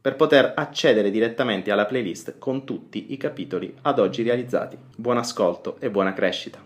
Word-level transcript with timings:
per 0.00 0.16
poter 0.16 0.54
accedere 0.56 1.10
direttamente 1.10 1.70
alla 1.70 1.84
playlist 1.84 2.38
con 2.38 2.64
tutti 2.64 3.12
i 3.12 3.18
capitoli 3.18 3.74
ad 3.82 3.98
oggi 3.98 4.22
realizzati. 4.22 4.78
Buon 4.96 5.18
ascolto 5.18 5.76
e 5.78 5.90
buona 5.90 6.14
crescita. 6.14 6.58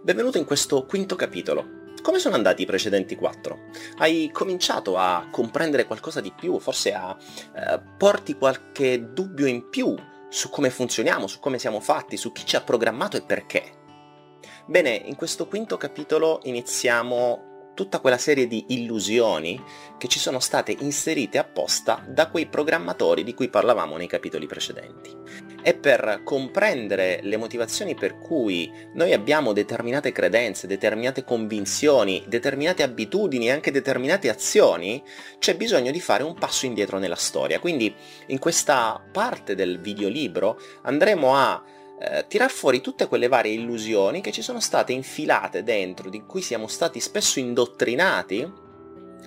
Benvenuto 0.00 0.38
in 0.38 0.46
questo 0.46 0.86
quinto 0.86 1.14
capitolo. 1.14 1.84
Come 2.00 2.18
sono 2.18 2.36
andati 2.36 2.62
i 2.62 2.66
precedenti 2.66 3.16
quattro? 3.16 3.64
Hai 3.98 4.30
cominciato 4.32 4.96
a 4.96 5.26
comprendere 5.30 5.84
qualcosa 5.84 6.22
di 6.22 6.32
più, 6.34 6.58
forse 6.58 6.94
a 6.94 7.14
eh, 7.54 7.80
porti 7.98 8.36
qualche 8.36 9.12
dubbio 9.12 9.46
in 9.46 9.68
più 9.68 9.94
su 10.30 10.48
come 10.48 10.70
funzioniamo, 10.70 11.26
su 11.26 11.38
come 11.38 11.58
siamo 11.58 11.80
fatti, 11.80 12.16
su 12.16 12.32
chi 12.32 12.46
ci 12.46 12.56
ha 12.56 12.62
programmato 12.62 13.18
e 13.18 13.22
perché? 13.22 13.84
Bene, 14.64 14.90
in 14.90 15.16
questo 15.16 15.46
quinto 15.46 15.76
capitolo 15.76 16.40
iniziamo 16.44 17.45
tutta 17.76 18.00
quella 18.00 18.16
serie 18.16 18.48
di 18.48 18.64
illusioni 18.68 19.62
che 19.98 20.08
ci 20.08 20.18
sono 20.18 20.40
state 20.40 20.74
inserite 20.80 21.38
apposta 21.38 22.02
da 22.08 22.28
quei 22.28 22.46
programmatori 22.46 23.22
di 23.22 23.34
cui 23.34 23.48
parlavamo 23.48 23.96
nei 23.96 24.08
capitoli 24.08 24.46
precedenti. 24.46 25.14
E 25.62 25.74
per 25.74 26.22
comprendere 26.24 27.20
le 27.22 27.36
motivazioni 27.36 27.94
per 27.94 28.18
cui 28.18 28.72
noi 28.94 29.12
abbiamo 29.12 29.52
determinate 29.52 30.10
credenze, 30.12 30.66
determinate 30.66 31.24
convinzioni, 31.24 32.24
determinate 32.26 32.82
abitudini 32.82 33.48
e 33.48 33.50
anche 33.52 33.70
determinate 33.70 34.30
azioni, 34.30 35.02
c'è 35.38 35.56
bisogno 35.56 35.90
di 35.90 36.00
fare 36.00 36.22
un 36.22 36.34
passo 36.34 36.66
indietro 36.66 36.98
nella 36.98 37.16
storia. 37.16 37.60
Quindi 37.60 37.94
in 38.28 38.38
questa 38.38 39.04
parte 39.12 39.54
del 39.54 39.80
videolibro 39.80 40.58
andremo 40.82 41.34
a 41.34 41.62
eh, 41.98 42.26
tirar 42.28 42.50
fuori 42.50 42.80
tutte 42.80 43.08
quelle 43.08 43.28
varie 43.28 43.52
illusioni 43.52 44.20
che 44.20 44.32
ci 44.32 44.42
sono 44.42 44.60
state 44.60 44.92
infilate 44.92 45.62
dentro, 45.62 46.10
di 46.10 46.22
cui 46.26 46.42
siamo 46.42 46.66
stati 46.66 47.00
spesso 47.00 47.38
indottrinati, 47.38 48.64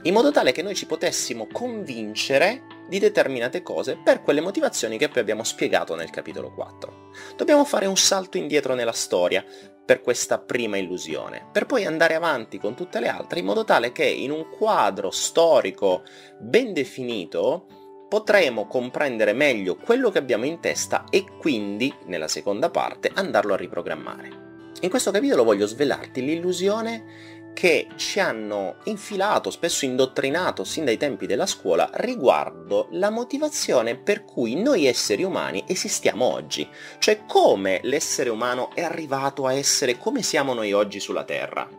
in 0.03 0.14
modo 0.14 0.31
tale 0.31 0.52
che 0.52 0.61
noi 0.61 0.76
ci 0.76 0.86
potessimo 0.86 1.48
convincere 1.52 2.78
di 2.88 3.00
determinate 3.00 3.61
cose 3.61 4.00
per 4.03 4.22
quelle 4.22 4.42
motivazioni 4.42 4.98
che 4.98 5.09
poi 5.09 5.22
abbiamo 5.22 5.44
spiegato 5.44 5.95
nel 5.95 6.09
capitolo 6.09 6.53
4. 6.53 7.11
Dobbiamo 7.36 7.66
fare 7.66 7.86
un 7.86 7.98
salto 7.98 8.38
indietro 8.38 8.76
nella 8.76 8.94
storia 8.94 9.44
per 9.86 10.02
questa 10.02 10.38
prima 10.38 10.78
illusione, 10.78 11.48
per 11.52 11.66
poi 11.66 11.86
andare 11.86 12.14
avanti 12.14 12.59
con 12.59 12.76
tutte 12.76 13.00
le 13.00 13.08
altre 13.08 13.39
in 13.39 13.45
modo 13.45 13.64
tale 13.64 13.92
che 13.92 14.06
in 14.06 14.31
un 14.31 14.48
quadro 14.50 15.09
storico 15.09 16.04
ben 16.38 16.73
definito 16.73 17.65
potremo 18.09 18.67
comprendere 18.67 19.31
meglio 19.33 19.77
quello 19.77 20.09
che 20.09 20.17
abbiamo 20.17 20.45
in 20.45 20.59
testa 20.59 21.05
e 21.09 21.23
quindi, 21.37 21.93
nella 22.08 22.27
seconda 22.27 22.70
parte, 22.70 23.11
andarlo 23.14 23.53
a 23.53 23.58
riprogrammare. 23.58 24.47
In 24.81 24.89
questo 24.89 25.11
capitolo 25.11 25.43
voglio 25.43 25.67
svelarti 25.67 26.23
l'illusione 26.23 27.37
che 27.53 27.87
ci 27.95 28.20
hanno 28.20 28.77
infilato, 28.86 29.52
spesso 29.52 29.86
indottrinato 29.86 30.64
sin 30.64 30.86
dai 30.86 30.97
tempi 30.97 31.25
della 31.25 31.45
scuola 31.45 31.89
riguardo 31.93 32.87
la 32.92 33.09
motivazione 33.09 33.95
per 33.97 34.23
cui 34.23 34.55
noi 34.55 34.86
esseri 34.86 35.23
umani 35.23 35.64
esistiamo 35.67 36.26
oggi, 36.26 36.67
cioè 36.99 37.26
come 37.27 37.80
l'essere 37.83 38.30
umano 38.30 38.70
è 38.73 38.81
arrivato 38.81 39.45
a 39.45 39.53
essere 39.53 39.97
come 39.97 40.21
siamo 40.21 40.53
noi 40.53 40.71
oggi 40.71 40.99
sulla 40.99 41.26
Terra. 41.26 41.79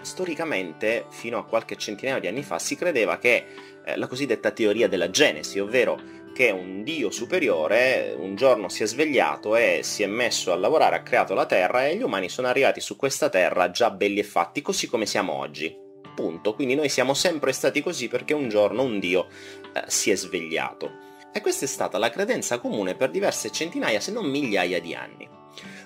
Storicamente, 0.00 1.06
fino 1.10 1.38
a 1.38 1.44
qualche 1.44 1.76
centinaio 1.76 2.20
di 2.20 2.26
anni 2.26 2.42
fa, 2.42 2.58
si 2.58 2.76
credeva 2.76 3.18
che 3.18 3.46
eh, 3.84 3.96
la 3.96 4.06
cosiddetta 4.06 4.50
teoria 4.50 4.88
della 4.88 5.10
Genesi, 5.10 5.58
ovvero 5.58 6.00
che 6.36 6.50
un 6.50 6.82
dio 6.82 7.10
superiore 7.10 8.14
un 8.14 8.36
giorno 8.36 8.68
si 8.68 8.82
è 8.82 8.86
svegliato 8.86 9.56
e 9.56 9.80
si 9.82 10.02
è 10.02 10.06
messo 10.06 10.52
a 10.52 10.56
lavorare, 10.56 10.96
ha 10.96 11.02
creato 11.02 11.32
la 11.32 11.46
Terra 11.46 11.86
e 11.86 11.96
gli 11.96 12.02
umani 12.02 12.28
sono 12.28 12.46
arrivati 12.46 12.78
su 12.80 12.94
questa 12.94 13.30
Terra 13.30 13.70
già 13.70 13.90
belli 13.90 14.18
e 14.18 14.22
fatti, 14.22 14.60
così 14.60 14.86
come 14.86 15.06
siamo 15.06 15.32
oggi. 15.32 15.74
Punto. 16.14 16.54
Quindi 16.54 16.74
noi 16.74 16.90
siamo 16.90 17.14
sempre 17.14 17.52
stati 17.52 17.82
così 17.82 18.08
perché 18.08 18.34
un 18.34 18.50
giorno 18.50 18.82
un 18.82 18.98
dio 18.98 19.28
eh, 19.72 19.84
si 19.86 20.10
è 20.10 20.14
svegliato. 20.14 21.04
E 21.32 21.40
questa 21.40 21.64
è 21.64 21.68
stata 21.68 21.96
la 21.96 22.10
credenza 22.10 22.58
comune 22.58 22.96
per 22.96 23.10
diverse 23.10 23.50
centinaia, 23.50 24.00
se 24.00 24.12
non 24.12 24.26
migliaia 24.26 24.80
di 24.80 24.94
anni. 24.94 25.28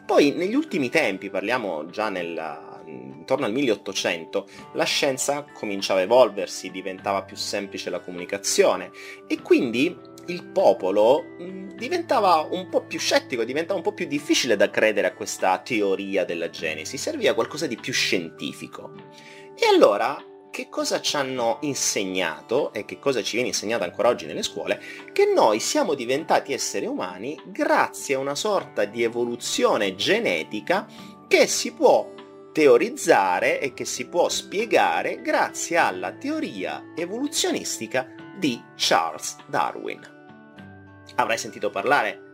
Poi 0.04 0.32
negli 0.32 0.54
ultimi 0.54 0.88
tempi, 0.88 1.31
parliamo 1.31 1.87
già 1.91 2.09
nel, 2.09 2.34
intorno 3.20 3.44
al 3.44 3.53
1800 3.53 4.48
la 4.72 4.84
scienza 4.84 5.44
cominciava 5.53 6.00
a 6.00 6.04
evolversi, 6.04 6.70
diventava 6.70 7.22
più 7.22 7.36
semplice 7.36 7.91
la 7.91 8.00
comunicazione 8.00 8.91
e 9.28 9.41
quindi 9.41 9.97
il 10.26 10.44
popolo 10.47 11.25
diventava 11.75 12.47
un 12.50 12.69
po' 12.69 12.82
più 12.82 12.98
scettico, 12.98 13.44
diventava 13.44 13.78
un 13.78 13.84
po' 13.84 13.92
più 13.92 14.06
difficile 14.06 14.56
da 14.56 14.70
credere 14.70 15.06
a 15.06 15.14
questa 15.14 15.58
teoria 15.58 16.25
della 16.25 16.50
Genesi, 16.50 16.97
serviva 16.97 17.34
qualcosa 17.34 17.66
di 17.66 17.76
più 17.76 17.92
scientifico. 17.92 18.92
E 19.54 19.66
allora 19.66 20.22
che 20.50 20.69
cosa 20.69 21.00
ci 21.00 21.16
hanno 21.16 21.58
insegnato 21.62 22.72
e 22.72 22.84
che 22.84 22.98
cosa 22.98 23.22
ci 23.22 23.34
viene 23.34 23.48
insegnato 23.48 23.84
ancora 23.84 24.08
oggi 24.08 24.26
nelle 24.26 24.42
scuole? 24.42 24.81
Che 25.12 25.25
noi 25.26 25.60
siamo 25.60 25.94
diventati 25.94 26.52
esseri 26.52 26.87
umani 26.87 27.41
grazie 27.47 28.16
a 28.16 28.19
una 28.19 28.34
sorta 28.34 28.84
di 28.84 29.02
evoluzione 29.02 29.94
genetica 29.94 30.87
che 31.28 31.47
si 31.47 31.72
può 31.72 32.19
teorizzare 32.60 33.59
e 33.59 33.72
che 33.72 33.87
si 33.87 34.06
può 34.06 34.28
spiegare 34.28 35.22
grazie 35.22 35.78
alla 35.78 36.12
teoria 36.12 36.93
evoluzionistica 36.94 38.06
di 38.38 38.62
Charles 38.76 39.38
Darwin. 39.47 39.98
Avrai 41.15 41.38
sentito 41.38 41.70
parlare 41.70 42.29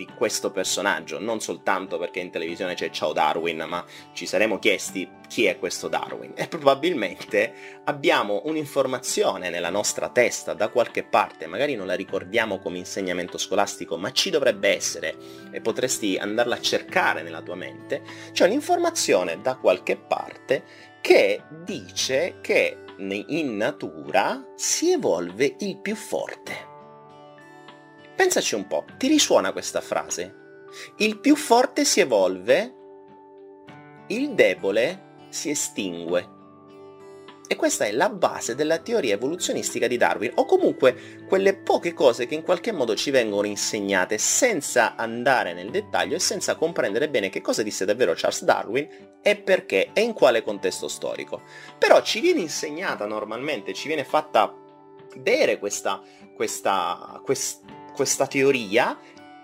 di 0.00 0.08
questo 0.16 0.50
personaggio, 0.50 1.20
non 1.20 1.40
soltanto 1.40 1.98
perché 1.98 2.20
in 2.20 2.30
televisione 2.30 2.72
c'è 2.72 2.88
Ciao 2.88 3.12
Darwin, 3.12 3.66
ma 3.68 3.84
ci 4.14 4.24
saremo 4.24 4.58
chiesti 4.58 5.06
chi 5.28 5.44
è 5.44 5.58
questo 5.58 5.88
Darwin. 5.88 6.32
E 6.34 6.48
probabilmente 6.48 7.82
abbiamo 7.84 8.40
un'informazione 8.46 9.50
nella 9.50 9.68
nostra 9.68 10.08
testa 10.08 10.54
da 10.54 10.70
qualche 10.70 11.02
parte, 11.02 11.46
magari 11.46 11.74
non 11.74 11.86
la 11.86 11.92
ricordiamo 11.92 12.60
come 12.60 12.78
insegnamento 12.78 13.36
scolastico, 13.36 13.98
ma 13.98 14.10
ci 14.10 14.30
dovrebbe 14.30 14.74
essere 14.74 15.16
e 15.50 15.60
potresti 15.60 16.16
andarla 16.16 16.54
a 16.54 16.60
cercare 16.62 17.20
nella 17.20 17.42
tua 17.42 17.56
mente. 17.56 18.02
C'è 18.32 18.46
un'informazione 18.46 19.42
da 19.42 19.56
qualche 19.56 19.98
parte 19.98 20.64
che 21.02 21.42
dice 21.62 22.38
che 22.40 22.78
in 22.96 23.54
natura 23.54 24.52
si 24.56 24.92
evolve 24.92 25.56
il 25.58 25.78
più 25.78 25.94
forte. 25.94 26.69
Pensaci 28.20 28.54
un 28.54 28.66
po', 28.66 28.84
ti 28.98 29.08
risuona 29.08 29.50
questa 29.50 29.80
frase? 29.80 30.34
Il 30.98 31.20
più 31.20 31.34
forte 31.36 31.86
si 31.86 32.00
evolve, 32.00 32.74
il 34.08 34.34
debole 34.34 35.24
si 35.30 35.48
estingue. 35.48 36.28
E 37.48 37.56
questa 37.56 37.86
è 37.86 37.92
la 37.92 38.10
base 38.10 38.54
della 38.54 38.76
teoria 38.76 39.14
evoluzionistica 39.14 39.86
di 39.86 39.96
Darwin, 39.96 40.32
o 40.34 40.44
comunque 40.44 41.24
quelle 41.26 41.56
poche 41.56 41.94
cose 41.94 42.26
che 42.26 42.34
in 42.34 42.42
qualche 42.42 42.72
modo 42.72 42.94
ci 42.94 43.10
vengono 43.10 43.46
insegnate 43.46 44.18
senza 44.18 44.96
andare 44.96 45.54
nel 45.54 45.70
dettaglio 45.70 46.16
e 46.16 46.20
senza 46.20 46.56
comprendere 46.56 47.08
bene 47.08 47.30
che 47.30 47.40
cosa 47.40 47.62
disse 47.62 47.86
davvero 47.86 48.12
Charles 48.14 48.44
Darwin 48.44 48.86
e 49.22 49.36
perché 49.36 49.92
e 49.94 50.02
in 50.02 50.12
quale 50.12 50.42
contesto 50.42 50.88
storico. 50.88 51.40
Però 51.78 52.02
ci 52.02 52.20
viene 52.20 52.40
insegnata 52.40 53.06
normalmente, 53.06 53.72
ci 53.72 53.86
viene 53.86 54.04
fatta 54.04 54.54
bere 55.16 55.58
questa, 55.58 56.02
questa, 56.34 57.18
questa 57.24 57.78
questa 57.92 58.26
teoria 58.26 58.98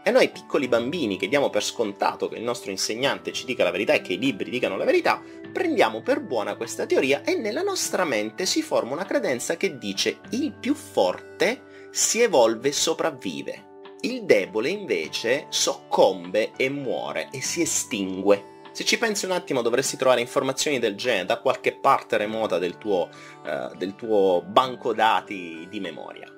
e 0.07 0.13
noi 0.13 0.31
piccoli 0.31 0.69
bambini 0.69 1.17
che 1.17 1.27
diamo 1.27 1.51
per 1.51 1.65
scontato 1.65 2.29
che 2.29 2.37
il 2.37 2.45
nostro 2.45 2.71
insegnante 2.71 3.33
ci 3.33 3.45
dica 3.45 3.65
la 3.65 3.73
verità 3.73 3.93
e 3.93 4.03
che 4.03 4.13
i 4.13 4.19
libri 4.19 4.51
dicano 4.51 4.77
la 4.77 4.85
verità, 4.85 5.21
prendiamo 5.53 6.01
per 6.01 6.21
buona 6.21 6.55
questa 6.55 6.87
teoria 6.87 7.23
e 7.25 7.35
nella 7.35 7.63
nostra 7.63 8.05
mente 8.05 8.47
si 8.47 8.63
forma 8.63 8.93
una 8.93 9.05
credenza 9.05 9.57
che 9.57 9.79
dice 9.79 10.21
il 10.31 10.53
più 10.53 10.75
forte 10.75 11.89
si 11.91 12.21
evolve 12.21 12.69
e 12.69 12.73
sopravvive. 12.73 13.65
Il 14.03 14.25
debole 14.25 14.69
invece 14.69 15.47
soccombe 15.49 16.53
e 16.57 16.71
muore 16.71 17.29
e 17.33 17.43
si 17.43 17.63
estingue. 17.63 18.61
Se 18.71 18.85
ci 18.85 18.99
pensi 18.99 19.25
un 19.25 19.33
attimo 19.33 19.61
dovresti 19.61 19.97
trovare 19.97 20.21
informazioni 20.21 20.79
del 20.79 20.95
genere 20.95 21.25
da 21.25 21.41
qualche 21.41 21.73
parte 21.73 22.17
remota 22.17 22.59
del 22.59 22.79
tuo, 22.79 23.09
uh, 23.43 23.75
del 23.75 23.97
tuo 23.97 24.45
banco 24.47 24.93
dati 24.93 25.67
di 25.69 25.81
memoria. 25.81 26.36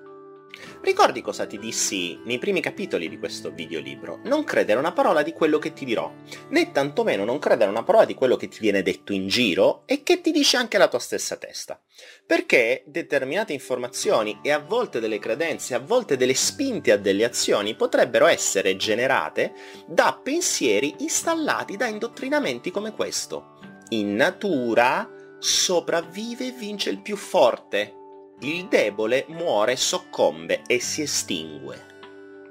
Ricordi 0.80 1.22
cosa 1.22 1.46
ti 1.46 1.58
dissi 1.58 2.20
nei 2.24 2.38
primi 2.38 2.60
capitoli 2.60 3.08
di 3.08 3.18
questo 3.18 3.50
videolibro? 3.50 4.20
Non 4.24 4.44
credere 4.44 4.78
una 4.78 4.92
parola 4.92 5.22
di 5.22 5.32
quello 5.32 5.58
che 5.58 5.72
ti 5.72 5.84
dirò, 5.84 6.12
né 6.50 6.70
tantomeno 6.72 7.24
non 7.24 7.38
credere 7.38 7.70
una 7.70 7.82
parola 7.82 8.04
di 8.04 8.14
quello 8.14 8.36
che 8.36 8.48
ti 8.48 8.58
viene 8.60 8.82
detto 8.82 9.12
in 9.12 9.28
giro 9.28 9.82
e 9.86 10.02
che 10.02 10.20
ti 10.20 10.30
dice 10.30 10.56
anche 10.56 10.78
la 10.78 10.88
tua 10.88 10.98
stessa 10.98 11.36
testa. 11.36 11.80
Perché 12.24 12.84
determinate 12.86 13.52
informazioni 13.52 14.38
e 14.42 14.50
a 14.50 14.58
volte 14.60 15.00
delle 15.00 15.18
credenze, 15.18 15.74
a 15.74 15.80
volte 15.80 16.16
delle 16.16 16.34
spinte 16.34 16.92
a 16.92 16.96
delle 16.96 17.24
azioni 17.24 17.74
potrebbero 17.74 18.26
essere 18.26 18.76
generate 18.76 19.52
da 19.86 20.18
pensieri 20.22 20.94
installati 20.98 21.76
da 21.76 21.86
indottrinamenti 21.86 22.70
come 22.70 22.92
questo. 22.92 23.56
In 23.90 24.14
natura 24.14 25.08
sopravvive 25.38 26.48
e 26.48 26.50
vince 26.50 26.90
il 26.90 27.00
più 27.00 27.16
forte, 27.16 27.94
il 28.40 28.68
debole 28.68 29.24
muore, 29.28 29.76
soccombe 29.76 30.62
e 30.66 30.80
si 30.80 31.02
estingue. 31.02 31.86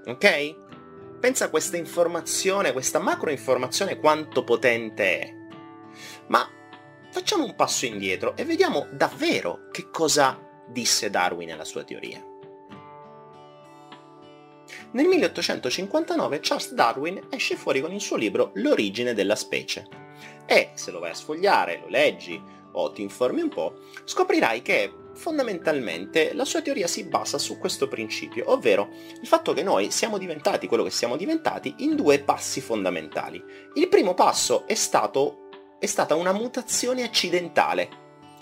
Ok? 0.05 0.55
Pensa 1.19 1.45
a 1.45 1.49
questa 1.49 1.77
informazione, 1.77 2.73
questa 2.73 2.99
macro 2.99 3.31
informazione 3.31 3.99
quanto 3.99 4.43
potente 4.43 5.19
è. 5.19 5.33
Ma 6.27 6.47
facciamo 7.11 7.43
un 7.43 7.55
passo 7.55 7.85
indietro 7.85 8.35
e 8.35 8.43
vediamo 8.43 8.87
davvero 8.91 9.69
che 9.71 9.89
cosa 9.89 10.39
disse 10.67 11.09
Darwin 11.09 11.47
nella 11.47 11.65
sua 11.65 11.83
teoria. 11.83 12.23
Nel 14.91 15.05
1859 15.05 16.39
Charles 16.41 16.73
Darwin 16.73 17.27
esce 17.29 17.55
fuori 17.55 17.81
con 17.81 17.93
il 17.93 18.01
suo 18.01 18.15
libro 18.15 18.51
L'origine 18.55 19.13
della 19.13 19.35
specie. 19.35 19.87
E 20.45 20.71
se 20.75 20.91
lo 20.91 20.99
vai 20.99 21.11
a 21.11 21.15
sfogliare, 21.15 21.79
lo 21.81 21.89
leggi 21.89 22.41
o 22.71 22.91
ti 22.91 23.01
informi 23.01 23.41
un 23.41 23.49
po', 23.49 23.79
scoprirai 24.03 24.61
che 24.61 24.93
fondamentalmente 25.17 26.33
la 26.33 26.45
sua 26.45 26.61
teoria 26.61 26.87
si 26.87 27.03
basa 27.03 27.37
su 27.37 27.57
questo 27.57 27.87
principio, 27.87 28.51
ovvero 28.51 28.89
il 29.19 29.27
fatto 29.27 29.53
che 29.53 29.63
noi 29.63 29.91
siamo 29.91 30.17
diventati 30.17 30.67
quello 30.67 30.83
che 30.83 30.91
siamo 30.91 31.17
diventati 31.17 31.75
in 31.79 31.95
due 31.95 32.19
passi 32.19 32.61
fondamentali. 32.61 33.43
Il 33.73 33.89
primo 33.89 34.13
passo 34.13 34.65
è, 34.65 34.75
stato, 34.75 35.49
è 35.79 35.85
stata 35.85 36.15
una 36.15 36.31
mutazione 36.31 37.03
accidentale, 37.03 37.89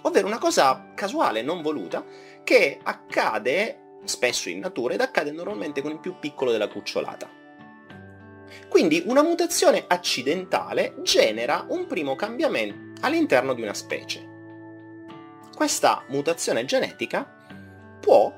ovvero 0.04 0.28
una 0.28 0.38
cosa 0.38 0.92
casuale, 0.94 1.42
non 1.42 1.62
voluta, 1.62 2.06
che 2.44 2.80
accade 2.84 4.00
spesso 4.04 4.50
in 4.50 4.60
natura 4.60 4.94
ed 4.94 5.02
accade 5.02 5.32
normalmente 5.32 5.82
con 5.82 5.92
il 5.92 6.00
più 6.00 6.20
piccolo 6.20 6.52
della 6.52 6.68
cucciolata. 6.68 7.28
Quindi 8.70 9.02
una 9.08 9.24
mutazione 9.24 9.86
accidentale 9.88 10.96
genera 11.02 11.66
un 11.70 11.88
primo 11.88 12.16
cambiamento 12.16 13.02
all'interno 13.02 13.54
di 13.54 13.62
una 13.62 13.74
specie 13.74 14.34
questa 15.56 16.04
mutazione 16.10 16.66
genetica 16.66 17.28
può 18.00 18.32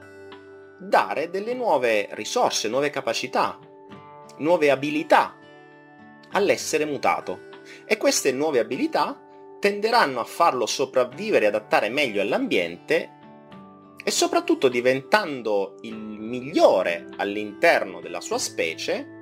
dare 0.80 1.30
delle 1.30 1.54
nuove 1.54 2.08
risorse, 2.12 2.70
nuove 2.70 2.90
capacità, 2.90 3.60
nuove 4.38 4.72
abilità 4.72 5.36
all'essere 6.32 6.86
mutato. 6.86 7.50
E 7.86 7.98
queste 7.98 8.32
nuove 8.32 8.60
abilità 8.60 9.20
tenderanno 9.60 10.20
a 10.20 10.26
farlo 10.26 10.66
sopravvivere 10.66 11.46
e 11.46 11.48
adattare 11.50 11.90
meglio 11.90 12.22
all'ambiente 12.22 13.16
e 14.04 14.12
soprattutto 14.12 14.70
diventando 14.70 15.76
il 15.82 15.98
migliore 15.98 17.08
all'interno 17.18 18.00
della 18.00 18.22
sua 18.22 18.38
specie, 18.38 19.16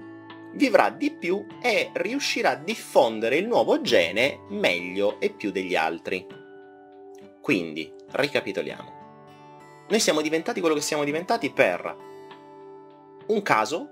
vivrà 0.53 0.89
di 0.89 1.11
più 1.11 1.43
e 1.61 1.89
riuscirà 1.93 2.51
a 2.51 2.55
diffondere 2.55 3.37
il 3.37 3.47
nuovo 3.47 3.81
gene 3.81 4.41
meglio 4.49 5.19
e 5.19 5.31
più 5.31 5.49
degli 5.49 5.75
altri. 5.75 6.43
Quindi, 7.45 7.93
ricapitoliamo. 8.13 9.85
Noi 9.87 9.99
siamo 9.99 10.21
diventati 10.21 10.59
quello 10.61 10.73
che 10.73 10.81
siamo 10.81 11.03
diventati 11.03 11.51
per 11.51 11.95
un 13.27 13.41
caso 13.43 13.87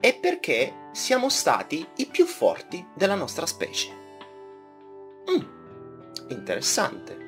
e 0.00 0.14
perché 0.14 0.88
siamo 0.92 1.28
stati 1.28 1.86
i 1.96 2.06
più 2.06 2.24
forti 2.24 2.82
della 2.94 3.16
nostra 3.16 3.44
specie. 3.44 3.90
Mm, 5.30 6.30
interessante. 6.30 7.18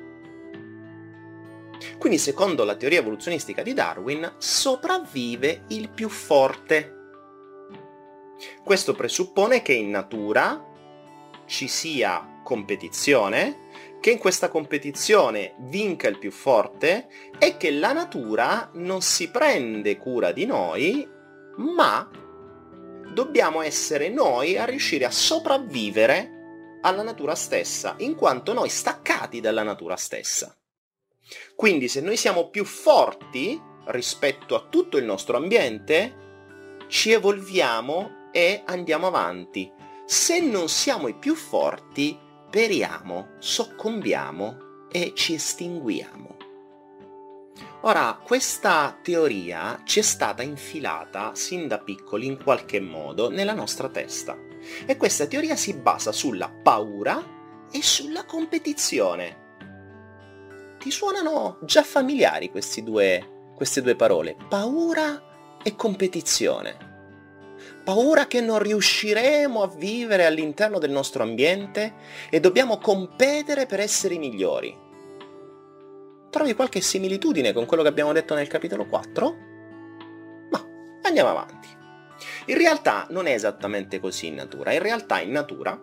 Quindi 1.99 2.17
secondo 2.17 2.63
la 2.63 2.75
teoria 2.75 2.97
evoluzionistica 2.97 3.61
di 3.61 3.75
Darwin 3.75 4.37
sopravvive 4.39 5.65
il 5.67 5.89
più 5.89 6.09
forte. 6.09 6.95
Questo 8.63 8.95
presuppone 8.95 9.61
che 9.61 9.73
in 9.73 9.91
natura 9.91 10.65
ci 11.45 11.67
sia 11.67 12.41
competizione 12.43 13.67
che 13.99 14.11
in 14.11 14.17
questa 14.17 14.49
competizione 14.49 15.55
vinca 15.59 16.07
il 16.07 16.17
più 16.17 16.31
forte 16.31 17.07
e 17.37 17.57
che 17.57 17.71
la 17.71 17.91
natura 17.91 18.69
non 18.73 19.01
si 19.01 19.29
prende 19.29 19.97
cura 19.97 20.31
di 20.31 20.45
noi, 20.45 21.07
ma 21.57 22.09
dobbiamo 23.13 23.61
essere 23.61 24.09
noi 24.09 24.57
a 24.57 24.65
riuscire 24.65 25.05
a 25.05 25.11
sopravvivere 25.11 26.79
alla 26.81 27.03
natura 27.03 27.35
stessa, 27.35 27.95
in 27.99 28.15
quanto 28.15 28.53
noi 28.53 28.69
staccati 28.69 29.41
dalla 29.41 29.63
natura 29.63 29.97
stessa. 29.97 30.55
Quindi 31.55 31.87
se 31.89 31.99
noi 31.99 32.15
siamo 32.15 32.49
più 32.49 32.63
forti 32.63 33.61
rispetto 33.87 34.55
a 34.55 34.65
tutto 34.69 34.97
il 34.97 35.03
nostro 35.03 35.35
ambiente, 35.35 36.27
ci 36.87 37.11
evolviamo 37.11 38.29
e 38.31 38.63
andiamo 38.65 39.07
avanti. 39.07 39.71
Se 40.05 40.39
non 40.39 40.69
siamo 40.69 41.07
i 41.07 41.15
più 41.15 41.35
forti, 41.35 42.17
periamo, 42.49 43.35
soccombiamo 43.39 44.87
e 44.91 45.13
ci 45.15 45.33
estinguiamo. 45.33 46.37
Ora, 47.81 48.19
questa 48.21 48.97
teoria 49.01 49.81
ci 49.85 49.99
è 49.99 50.01
stata 50.01 50.43
infilata 50.43 51.31
sin 51.33 51.67
da 51.67 51.79
piccoli 51.79 52.25
in 52.25 52.41
qualche 52.41 52.81
modo 52.81 53.29
nella 53.29 53.53
nostra 53.53 53.87
testa 53.87 54.37
e 54.85 54.97
questa 54.97 55.27
teoria 55.27 55.55
si 55.55 55.73
basa 55.75 56.11
sulla 56.11 56.49
paura 56.49 57.67
e 57.71 57.81
sulla 57.81 58.25
competizione. 58.25 59.47
Ti 60.77 60.91
suonano 60.91 61.59
già 61.63 61.83
familiari 61.83 62.51
due, 62.83 63.51
queste 63.55 63.81
due 63.81 63.95
parole, 63.95 64.35
paura 64.49 65.57
e 65.63 65.75
competizione? 65.75 66.88
Paura 67.89 68.27
che 68.27 68.39
non 68.39 68.59
riusciremo 68.59 69.63
a 69.63 69.67
vivere 69.67 70.27
all'interno 70.27 70.77
del 70.77 70.91
nostro 70.91 71.23
ambiente 71.23 71.95
e 72.29 72.39
dobbiamo 72.39 72.77
competere 72.77 73.65
per 73.65 73.79
essere 73.79 74.13
i 74.13 74.19
migliori. 74.19 74.77
Trovi 76.29 76.53
qualche 76.53 76.81
similitudine 76.81 77.51
con 77.51 77.65
quello 77.65 77.81
che 77.81 77.89
abbiamo 77.89 78.13
detto 78.13 78.35
nel 78.35 78.45
capitolo 78.45 78.85
4? 78.85 79.35
Ma 80.51 80.63
andiamo 81.01 81.29
avanti. 81.31 81.67
In 82.45 82.57
realtà 82.59 83.07
non 83.09 83.25
è 83.25 83.31
esattamente 83.31 83.99
così 83.99 84.27
in 84.27 84.35
natura, 84.35 84.71
in 84.71 84.83
realtà 84.83 85.19
in 85.19 85.31
natura 85.31 85.81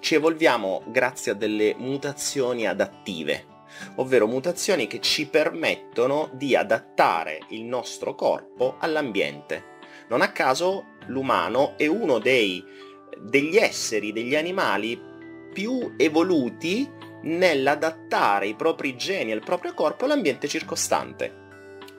ci 0.00 0.16
evolviamo 0.16 0.82
grazie 0.88 1.30
a 1.30 1.36
delle 1.36 1.72
mutazioni 1.78 2.66
adattive, 2.66 3.46
ovvero 3.94 4.26
mutazioni 4.26 4.88
che 4.88 5.00
ci 5.00 5.28
permettono 5.28 6.30
di 6.32 6.56
adattare 6.56 7.38
il 7.50 7.62
nostro 7.62 8.16
corpo 8.16 8.74
all'ambiente 8.80 9.78
non 10.10 10.22
a 10.22 10.32
caso 10.32 10.96
l'umano 11.06 11.74
è 11.76 11.86
uno 11.86 12.18
dei, 12.18 12.64
degli 13.16 13.56
esseri, 13.56 14.12
degli 14.12 14.34
animali 14.34 15.00
più 15.52 15.94
evoluti 15.96 16.88
nell'adattare 17.22 18.48
i 18.48 18.54
propri 18.54 18.96
geni 18.96 19.30
e 19.30 19.34
il 19.34 19.44
proprio 19.44 19.72
corpo 19.72 20.04
all'ambiente 20.04 20.48
circostante. 20.48 21.32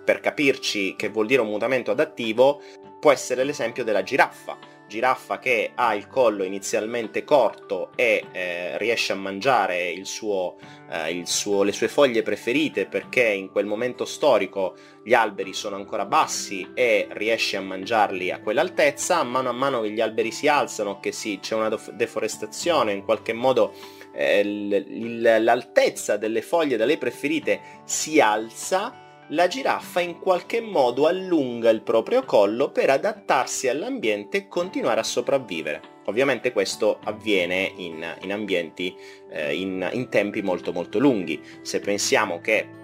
Per 0.03 0.19
capirci 0.19 0.95
che 0.97 1.09
vuol 1.09 1.27
dire 1.27 1.41
un 1.41 1.47
mutamento 1.47 1.91
adattivo, 1.91 2.61
può 2.99 3.11
essere 3.11 3.45
l'esempio 3.45 3.83
della 3.83 4.03
giraffa 4.03 4.57
giraffa 4.91 5.39
che 5.39 5.71
ha 5.73 5.95
il 5.95 6.07
collo 6.07 6.43
inizialmente 6.43 7.23
corto 7.23 7.91
e 7.95 8.25
eh, 8.33 8.77
riesce 8.77 9.13
a 9.13 9.15
mangiare 9.15 9.89
il 9.89 10.05
suo, 10.05 10.57
eh, 10.89 11.11
il 11.11 11.27
suo, 11.27 11.63
le 11.63 11.71
sue 11.71 11.87
foglie 11.87 12.23
preferite 12.23 12.87
perché 12.87 13.23
in 13.23 13.49
quel 13.49 13.65
momento 13.65 14.03
storico 14.03 14.75
gli 15.01 15.13
alberi 15.13 15.53
sono 15.53 15.77
ancora 15.77 16.05
bassi 16.05 16.71
e 16.73 17.07
riesce 17.11 17.55
a 17.55 17.61
mangiarli 17.61 18.31
a 18.31 18.41
quell'altezza, 18.41 19.19
a 19.19 19.23
mano 19.23 19.47
a 19.47 19.53
mano 19.53 19.79
che 19.79 19.91
gli 19.91 20.01
alberi 20.01 20.31
si 20.31 20.49
alzano, 20.49 20.99
che 20.99 21.13
sì, 21.13 21.39
c'è 21.41 21.55
una 21.55 21.73
deforestazione, 21.93 22.91
in 22.91 23.05
qualche 23.05 23.31
modo 23.31 23.73
eh, 24.13 25.39
l'altezza 25.39 26.17
delle 26.17 26.41
foglie 26.41 26.75
da 26.75 26.83
lei 26.83 26.97
preferite 26.97 27.61
si 27.85 28.19
alza, 28.19 29.00
la 29.31 29.47
giraffa 29.47 30.01
in 30.01 30.19
qualche 30.19 30.61
modo 30.61 31.07
allunga 31.07 31.69
il 31.69 31.81
proprio 31.81 32.23
collo 32.23 32.71
per 32.71 32.89
adattarsi 32.89 33.67
all'ambiente 33.67 34.37
e 34.37 34.47
continuare 34.47 34.99
a 34.99 35.03
sopravvivere. 35.03 35.99
Ovviamente 36.05 36.51
questo 36.51 36.99
avviene 37.03 37.71
in, 37.77 38.05
in 38.21 38.33
ambienti, 38.33 38.95
eh, 39.29 39.55
in, 39.55 39.87
in 39.93 40.09
tempi 40.09 40.41
molto 40.41 40.73
molto 40.73 40.99
lunghi. 40.99 41.41
Se 41.61 41.79
pensiamo 41.79 42.41
che 42.41 42.79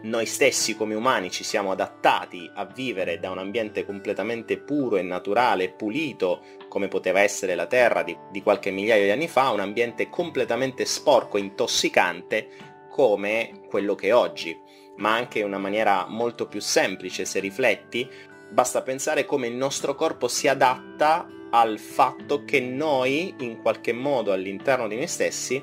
noi 0.00 0.26
stessi 0.26 0.76
come 0.76 0.94
umani 0.94 1.30
ci 1.30 1.42
siamo 1.42 1.72
adattati 1.72 2.48
a 2.54 2.64
vivere 2.64 3.18
da 3.18 3.30
un 3.30 3.38
ambiente 3.38 3.84
completamente 3.84 4.56
puro 4.56 4.96
e 4.96 5.02
naturale 5.02 5.70
pulito, 5.70 6.42
come 6.68 6.88
poteva 6.88 7.20
essere 7.20 7.54
la 7.56 7.66
Terra 7.66 8.04
di, 8.04 8.16
di 8.30 8.40
qualche 8.40 8.70
migliaio 8.70 9.04
di 9.04 9.10
anni 9.10 9.28
fa, 9.28 9.50
un 9.50 9.60
ambiente 9.60 10.08
completamente 10.08 10.84
sporco 10.84 11.36
e 11.36 11.40
intossicante 11.40 12.48
come 12.88 13.60
quello 13.68 13.94
che 13.94 14.08
è 14.08 14.14
oggi, 14.14 14.56
ma 14.98 15.14
anche 15.14 15.40
in 15.40 15.46
una 15.46 15.58
maniera 15.58 16.06
molto 16.06 16.46
più 16.46 16.60
semplice 16.60 17.24
se 17.24 17.40
rifletti, 17.40 18.08
basta 18.50 18.82
pensare 18.82 19.24
come 19.24 19.46
il 19.46 19.54
nostro 19.54 19.94
corpo 19.94 20.28
si 20.28 20.48
adatta 20.48 21.26
al 21.50 21.78
fatto 21.78 22.44
che 22.44 22.60
noi, 22.60 23.34
in 23.38 23.60
qualche 23.60 23.92
modo 23.92 24.32
all'interno 24.32 24.86
di 24.86 24.96
noi 24.96 25.08
stessi, 25.08 25.62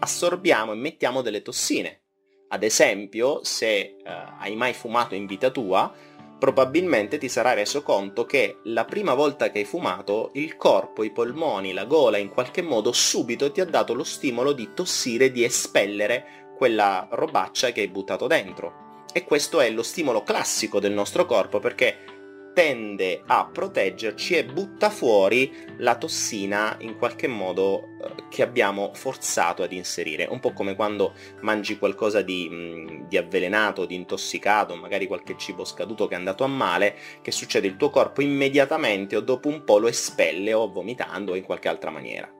assorbiamo 0.00 0.72
e 0.72 0.76
mettiamo 0.76 1.22
delle 1.22 1.42
tossine. 1.42 2.02
Ad 2.48 2.62
esempio, 2.64 3.44
se 3.44 3.78
eh, 3.78 3.96
hai 4.38 4.56
mai 4.56 4.72
fumato 4.72 5.14
in 5.14 5.26
vita 5.26 5.50
tua, 5.50 5.92
probabilmente 6.40 7.18
ti 7.18 7.28
sarai 7.28 7.54
reso 7.54 7.82
conto 7.82 8.24
che 8.24 8.60
la 8.64 8.86
prima 8.86 9.14
volta 9.14 9.50
che 9.50 9.58
hai 9.58 9.64
fumato 9.64 10.30
il 10.34 10.56
corpo, 10.56 11.04
i 11.04 11.12
polmoni, 11.12 11.72
la 11.72 11.84
gola 11.84 12.16
in 12.16 12.30
qualche 12.30 12.62
modo 12.62 12.92
subito 12.92 13.52
ti 13.52 13.60
ha 13.60 13.66
dato 13.66 13.92
lo 13.92 14.04
stimolo 14.04 14.52
di 14.52 14.70
tossire, 14.74 15.30
di 15.30 15.44
espellere 15.44 16.39
quella 16.60 17.08
robaccia 17.12 17.72
che 17.72 17.80
hai 17.80 17.88
buttato 17.88 18.26
dentro. 18.26 19.04
E 19.14 19.24
questo 19.24 19.60
è 19.60 19.70
lo 19.70 19.82
stimolo 19.82 20.22
classico 20.22 20.78
del 20.78 20.92
nostro 20.92 21.24
corpo 21.24 21.58
perché 21.58 22.52
tende 22.52 23.22
a 23.24 23.48
proteggerci 23.50 24.36
e 24.36 24.44
butta 24.44 24.90
fuori 24.90 25.50
la 25.78 25.96
tossina 25.96 26.76
in 26.80 26.98
qualche 26.98 27.28
modo 27.28 27.84
eh, 28.02 28.24
che 28.28 28.42
abbiamo 28.42 28.90
forzato 28.92 29.62
ad 29.62 29.72
inserire, 29.72 30.26
un 30.28 30.38
po' 30.38 30.52
come 30.52 30.74
quando 30.74 31.14
mangi 31.40 31.78
qualcosa 31.78 32.20
di, 32.20 32.46
mh, 32.50 33.08
di 33.08 33.16
avvelenato, 33.16 33.86
di 33.86 33.94
intossicato, 33.94 34.76
magari 34.76 35.06
qualche 35.06 35.38
cibo 35.38 35.64
scaduto 35.64 36.08
che 36.08 36.14
è 36.14 36.18
andato 36.18 36.44
a 36.44 36.48
male, 36.48 36.94
che 37.22 37.30
succede? 37.30 37.68
Il 37.68 37.76
tuo 37.76 37.88
corpo 37.88 38.20
immediatamente 38.20 39.16
o 39.16 39.20
dopo 39.20 39.48
un 39.48 39.64
po' 39.64 39.78
lo 39.78 39.88
espelle 39.88 40.52
o 40.52 40.70
vomitando 40.70 41.32
o 41.32 41.36
in 41.36 41.44
qualche 41.44 41.68
altra 41.68 41.88
maniera. 41.88 42.30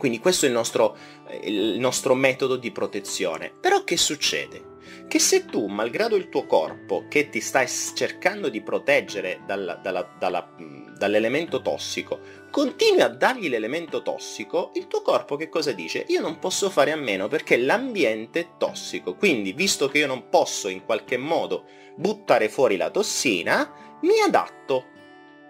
Quindi 0.00 0.18
questo 0.18 0.46
è 0.46 0.48
il 0.48 0.54
nostro, 0.54 0.96
il 1.42 1.78
nostro 1.78 2.14
metodo 2.14 2.56
di 2.56 2.72
protezione. 2.72 3.52
Però 3.60 3.84
che 3.84 3.98
succede? 3.98 4.68
che 5.10 5.18
se 5.18 5.44
tu, 5.44 5.66
malgrado 5.66 6.14
il 6.14 6.28
tuo 6.28 6.46
corpo, 6.46 7.06
che 7.08 7.28
ti 7.30 7.40
stai 7.40 7.66
cercando 7.66 8.48
di 8.48 8.62
proteggere 8.62 9.42
dalla, 9.44 9.74
dalla, 9.74 10.08
dalla, 10.18 10.54
dall'elemento 10.96 11.62
tossico, 11.62 12.20
continui 12.50 13.00
a 13.00 13.08
dargli 13.08 13.48
l'elemento 13.48 14.02
tossico, 14.02 14.70
il 14.74 14.86
tuo 14.86 15.02
corpo 15.02 15.34
che 15.34 15.48
cosa 15.48 15.72
dice? 15.72 16.04
Io 16.08 16.20
non 16.20 16.38
posso 16.38 16.70
fare 16.70 16.92
a 16.92 16.96
meno 16.96 17.26
perché 17.26 17.56
l'ambiente 17.56 18.40
è 18.40 18.48
tossico, 18.56 19.16
quindi 19.16 19.52
visto 19.52 19.88
che 19.88 19.98
io 19.98 20.06
non 20.06 20.28
posso 20.28 20.68
in 20.68 20.84
qualche 20.84 21.16
modo 21.16 21.64
buttare 21.96 22.48
fuori 22.48 22.76
la 22.76 22.90
tossina, 22.90 23.98
mi 24.02 24.20
adatto. 24.24 24.89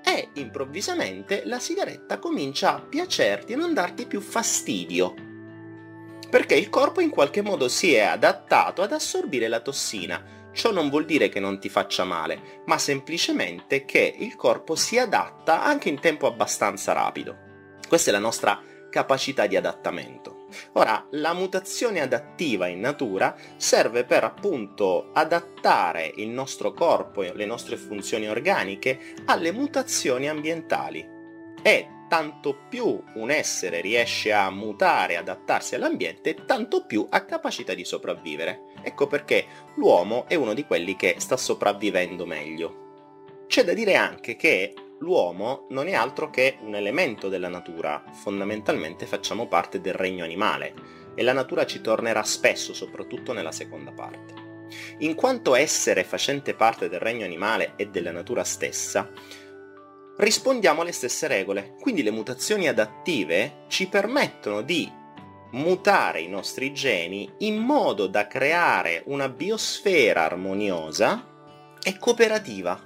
E 0.02 0.30
improvvisamente 0.34 1.42
la 1.44 1.58
sigaretta 1.58 2.18
comincia 2.18 2.74
a 2.74 2.80
piacerti 2.80 3.52
e 3.52 3.56
non 3.56 3.74
darti 3.74 4.06
più 4.06 4.20
fastidio 4.20 5.28
perché 6.30 6.54
il 6.54 6.70
corpo 6.70 7.00
in 7.00 7.10
qualche 7.10 7.42
modo 7.42 7.68
si 7.68 7.92
è 7.92 8.02
adattato 8.02 8.82
ad 8.82 8.92
assorbire 8.92 9.48
la 9.48 9.60
tossina. 9.60 10.38
Ciò 10.52 10.70
non 10.72 10.88
vuol 10.88 11.04
dire 11.04 11.28
che 11.28 11.40
non 11.40 11.58
ti 11.58 11.68
faccia 11.68 12.04
male, 12.04 12.62
ma 12.66 12.78
semplicemente 12.78 13.84
che 13.84 14.14
il 14.16 14.36
corpo 14.36 14.76
si 14.76 14.96
adatta 14.96 15.62
anche 15.62 15.88
in 15.88 15.98
tempo 15.98 16.26
abbastanza 16.26 16.92
rapido. 16.92 17.48
Questa 17.86 18.10
è 18.10 18.12
la 18.12 18.20
nostra 18.20 18.60
capacità 18.90 19.46
di 19.46 19.56
adattamento. 19.56 20.46
Ora, 20.72 21.06
la 21.12 21.32
mutazione 21.32 22.00
adattiva 22.00 22.66
in 22.66 22.80
natura 22.80 23.34
serve 23.56 24.04
per 24.04 24.24
appunto 24.24 25.10
adattare 25.12 26.12
il 26.16 26.28
nostro 26.28 26.72
corpo 26.72 27.22
e 27.22 27.32
le 27.34 27.46
nostre 27.46 27.76
funzioni 27.76 28.28
organiche 28.28 29.14
alle 29.26 29.52
mutazioni 29.52 30.28
ambientali 30.28 31.18
e 31.62 31.88
tanto 32.08 32.66
più 32.68 33.00
un 33.14 33.30
essere 33.30 33.80
riesce 33.80 34.32
a 34.32 34.50
mutare, 34.50 35.16
adattarsi 35.16 35.76
all'ambiente, 35.76 36.34
tanto 36.44 36.84
più 36.84 37.06
ha 37.08 37.24
capacità 37.24 37.72
di 37.72 37.84
sopravvivere. 37.84 38.62
Ecco 38.82 39.06
perché 39.06 39.46
l'uomo 39.76 40.24
è 40.26 40.34
uno 40.34 40.52
di 40.52 40.64
quelli 40.64 40.96
che 40.96 41.14
sta 41.18 41.36
sopravvivendo 41.36 42.26
meglio. 42.26 42.88
C'è 43.46 43.62
da 43.62 43.74
dire 43.74 43.94
anche 43.94 44.34
che 44.34 44.74
l'uomo 45.00 45.66
non 45.70 45.88
è 45.88 45.94
altro 45.94 46.30
che 46.30 46.58
un 46.62 46.74
elemento 46.74 47.28
della 47.28 47.48
natura, 47.48 48.02
fondamentalmente 48.12 49.06
facciamo 49.06 49.46
parte 49.46 49.80
del 49.80 49.94
regno 49.94 50.24
animale 50.24 50.74
e 51.14 51.22
la 51.22 51.32
natura 51.32 51.66
ci 51.66 51.80
tornerà 51.80 52.22
spesso, 52.22 52.72
soprattutto 52.72 53.32
nella 53.32 53.52
seconda 53.52 53.92
parte. 53.92 54.48
In 54.98 55.14
quanto 55.14 55.54
essere 55.54 56.04
facente 56.04 56.54
parte 56.54 56.88
del 56.88 57.00
regno 57.00 57.24
animale 57.24 57.72
e 57.76 57.88
della 57.88 58.12
natura 58.12 58.44
stessa, 58.44 59.10
rispondiamo 60.16 60.82
alle 60.82 60.92
stesse 60.92 61.26
regole. 61.26 61.74
Quindi 61.80 62.02
le 62.02 62.12
mutazioni 62.12 62.68
adattive 62.68 63.64
ci 63.68 63.88
permettono 63.88 64.62
di 64.62 64.90
mutare 65.52 66.20
i 66.20 66.28
nostri 66.28 66.72
geni 66.72 67.28
in 67.38 67.56
modo 67.56 68.06
da 68.06 68.28
creare 68.28 69.02
una 69.06 69.28
biosfera 69.28 70.24
armoniosa 70.24 71.26
e 71.82 71.98
cooperativa. 71.98 72.80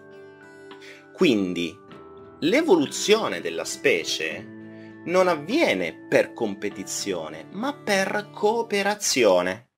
Quindi 1.12 1.76
l'evoluzione 2.40 3.40
della 3.40 3.64
specie 3.64 4.52
non 5.04 5.28
avviene 5.28 6.06
per 6.08 6.32
competizione, 6.32 7.46
ma 7.52 7.74
per 7.74 8.30
cooperazione. 8.32 9.68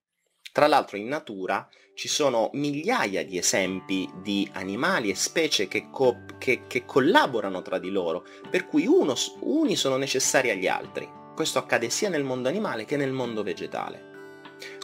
Tra 0.52 0.66
l'altro 0.66 0.96
in 0.96 1.08
natura 1.08 1.68
ci 1.94 2.08
sono 2.08 2.50
migliaia 2.52 3.24
di 3.24 3.38
esempi 3.38 4.08
di 4.22 4.48
animali 4.52 5.10
e 5.10 5.14
specie 5.14 5.66
che, 5.66 5.88
co- 5.90 6.24
che, 6.38 6.62
che 6.66 6.84
collaborano 6.84 7.62
tra 7.62 7.78
di 7.78 7.90
loro, 7.90 8.24
per 8.50 8.66
cui 8.66 8.86
uno, 8.86 9.14
uni 9.40 9.76
sono 9.76 9.96
necessari 9.96 10.50
agli 10.50 10.66
altri. 10.66 11.08
Questo 11.34 11.58
accade 11.58 11.90
sia 11.90 12.08
nel 12.08 12.24
mondo 12.24 12.48
animale 12.48 12.84
che 12.84 12.96
nel 12.96 13.12
mondo 13.12 13.42
vegetale. 13.42 14.14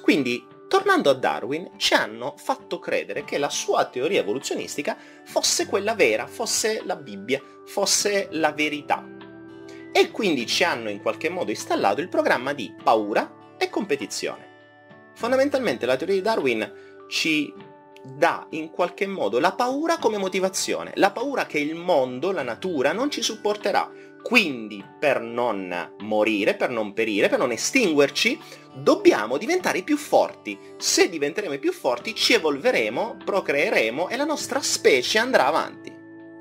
Quindi, 0.02 0.45
tornando 0.73 1.11
a 1.11 1.12
Darwin, 1.12 1.73
ci 1.76 1.93
hanno 1.93 2.33
fatto 2.38 2.79
credere 2.79 3.25
che 3.25 3.37
la 3.37 3.50
sua 3.50 3.85
teoria 3.85 4.21
evoluzionistica 4.21 4.97
fosse 5.23 5.67
quella 5.67 5.95
vera, 5.95 6.26
fosse 6.26 6.81
la 6.87 6.97
Bibbia, 6.97 7.43
fosse 7.67 8.29
la 8.31 8.52
verità. 8.52 9.07
E 9.93 10.11
quindi 10.11 10.47
ci 10.47 10.64
hanno 10.64 10.88
in 10.88 11.02
qualche 11.02 11.29
modo 11.29 11.50
installato 11.50 12.00
il 12.00 12.09
programma 12.09 12.55
di 12.55 12.75
paura 12.83 13.55
e 13.59 13.69
competizione. 13.69 15.11
Fondamentalmente 15.14 15.85
la 15.85 15.97
teoria 15.97 16.14
di 16.14 16.23
Darwin 16.23 16.73
ci 17.07 17.52
dà 18.02 18.47
in 18.52 18.71
qualche 18.71 19.07
modo 19.07 19.38
la 19.38 19.52
paura 19.52 19.99
come 19.99 20.17
motivazione, 20.17 20.93
la 20.95 21.11
paura 21.11 21.45
che 21.45 21.59
il 21.59 21.75
mondo, 21.75 22.33
la 22.33 22.43
natura, 22.43 22.93
non 22.93 23.11
ci 23.11 23.21
supporterà. 23.21 23.91
Quindi 24.23 24.85
per 24.99 25.21
non 25.21 25.95
morire, 26.00 26.55
per 26.55 26.71
non 26.71 26.93
perire, 26.93 27.29
per 27.29 27.38
non 27.38 27.52
estinguerci, 27.52 28.38
dobbiamo 28.75 29.37
diventare 29.37 29.83
più 29.83 29.97
forti. 29.97 30.59
Se 30.79 31.09
diventeremo 31.09 31.59
più 31.59 31.73
forti 31.73 32.14
ci 32.14 32.35
evolveremo, 32.35 33.19
procreeremo 33.25 34.09
e 34.09 34.17
la 34.17 34.25
nostra 34.25 34.61
specie 34.61 35.19
andrà 35.19 35.47
avanti. 35.47 35.93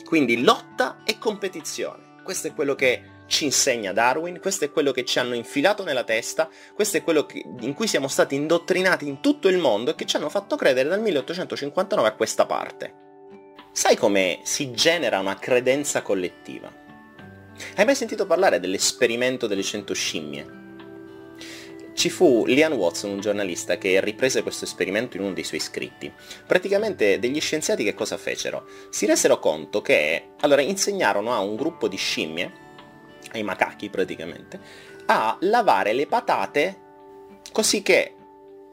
Quindi 0.06 0.42
lotta 0.44 1.02
e 1.06 1.18
competizione. 1.18 2.20
Questo 2.24 2.48
è 2.48 2.54
quello 2.54 2.76
che 2.76 3.20
ci 3.32 3.46
insegna 3.46 3.94
Darwin, 3.94 4.40
questo 4.40 4.66
è 4.66 4.72
quello 4.72 4.92
che 4.92 5.06
ci 5.06 5.18
hanno 5.18 5.36
infilato 5.36 5.84
nella 5.84 6.04
testa, 6.04 6.50
questo 6.76 6.98
è 6.98 7.04
quello 7.04 7.26
che, 7.26 7.44
in 7.62 7.74
cui 7.74 7.88
siamo 7.88 8.10
stati 8.10 8.36
indottrinati 8.36 9.08
in 9.08 9.22
tutto 9.22 9.48
il 9.48 9.58
mondo 9.58 9.92
e 9.92 9.96
che 9.96 10.06
ci 10.06 10.18
hanno 10.18 10.30
fatto 10.30 10.58
credere 10.58 10.90
dal 10.90 11.02
1859 11.02 12.08
a 12.08 12.14
questa 12.14 12.46
parte. 12.46 12.94
Sai 13.72 13.96
come 13.96 14.42
si 14.44 14.72
genera 14.72 15.20
una 15.20 15.40
credenza 15.40 16.02
collettiva? 16.02 16.81
Hai 17.76 17.86
mai 17.86 17.96
sentito 17.96 18.26
parlare 18.26 18.60
dell'esperimento 18.60 19.48
delle 19.48 19.64
cento 19.64 19.94
scimmie? 19.94 20.60
Ci 21.94 22.10
fu 22.10 22.46
Lian 22.46 22.74
Watson, 22.74 23.12
un 23.12 23.20
giornalista, 23.20 23.78
che 23.78 24.00
riprese 24.02 24.42
questo 24.42 24.66
esperimento 24.66 25.18
in 25.18 25.24
uno 25.24 25.34
dei 25.34 25.44
suoi 25.44 25.60
scritti. 25.60 26.12
Praticamente 26.48 27.20
degli 27.20 27.40
scienziati 27.40 27.84
che 27.84 27.94
cosa 27.94 28.18
fecero? 28.18 28.66
Si 28.90 29.06
resero 29.06 29.40
conto 29.40 29.82
che, 29.82 30.30
allora, 30.40 30.62
insegnarono 30.62 31.34
a 31.34 31.40
un 31.40 31.56
gruppo 31.56 31.88
di 31.88 31.98
scimmie 31.98 32.52
ai 33.34 33.44
macachi 33.44 33.90
praticamente, 33.90 34.60
a 35.06 35.38
lavare 35.42 35.94
le 35.94 36.08
patate 36.08 36.80
così 37.52 37.82
che 37.82 38.16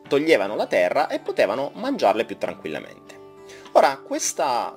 toglievano 0.09 0.55
la 0.57 0.67
terra 0.67 1.09
e 1.09 1.19
potevano 1.19 1.71
mangiarle 1.75 2.25
più 2.25 2.39
tranquillamente. 2.39 3.17
Ora, 3.73 3.99
questa, 3.99 4.77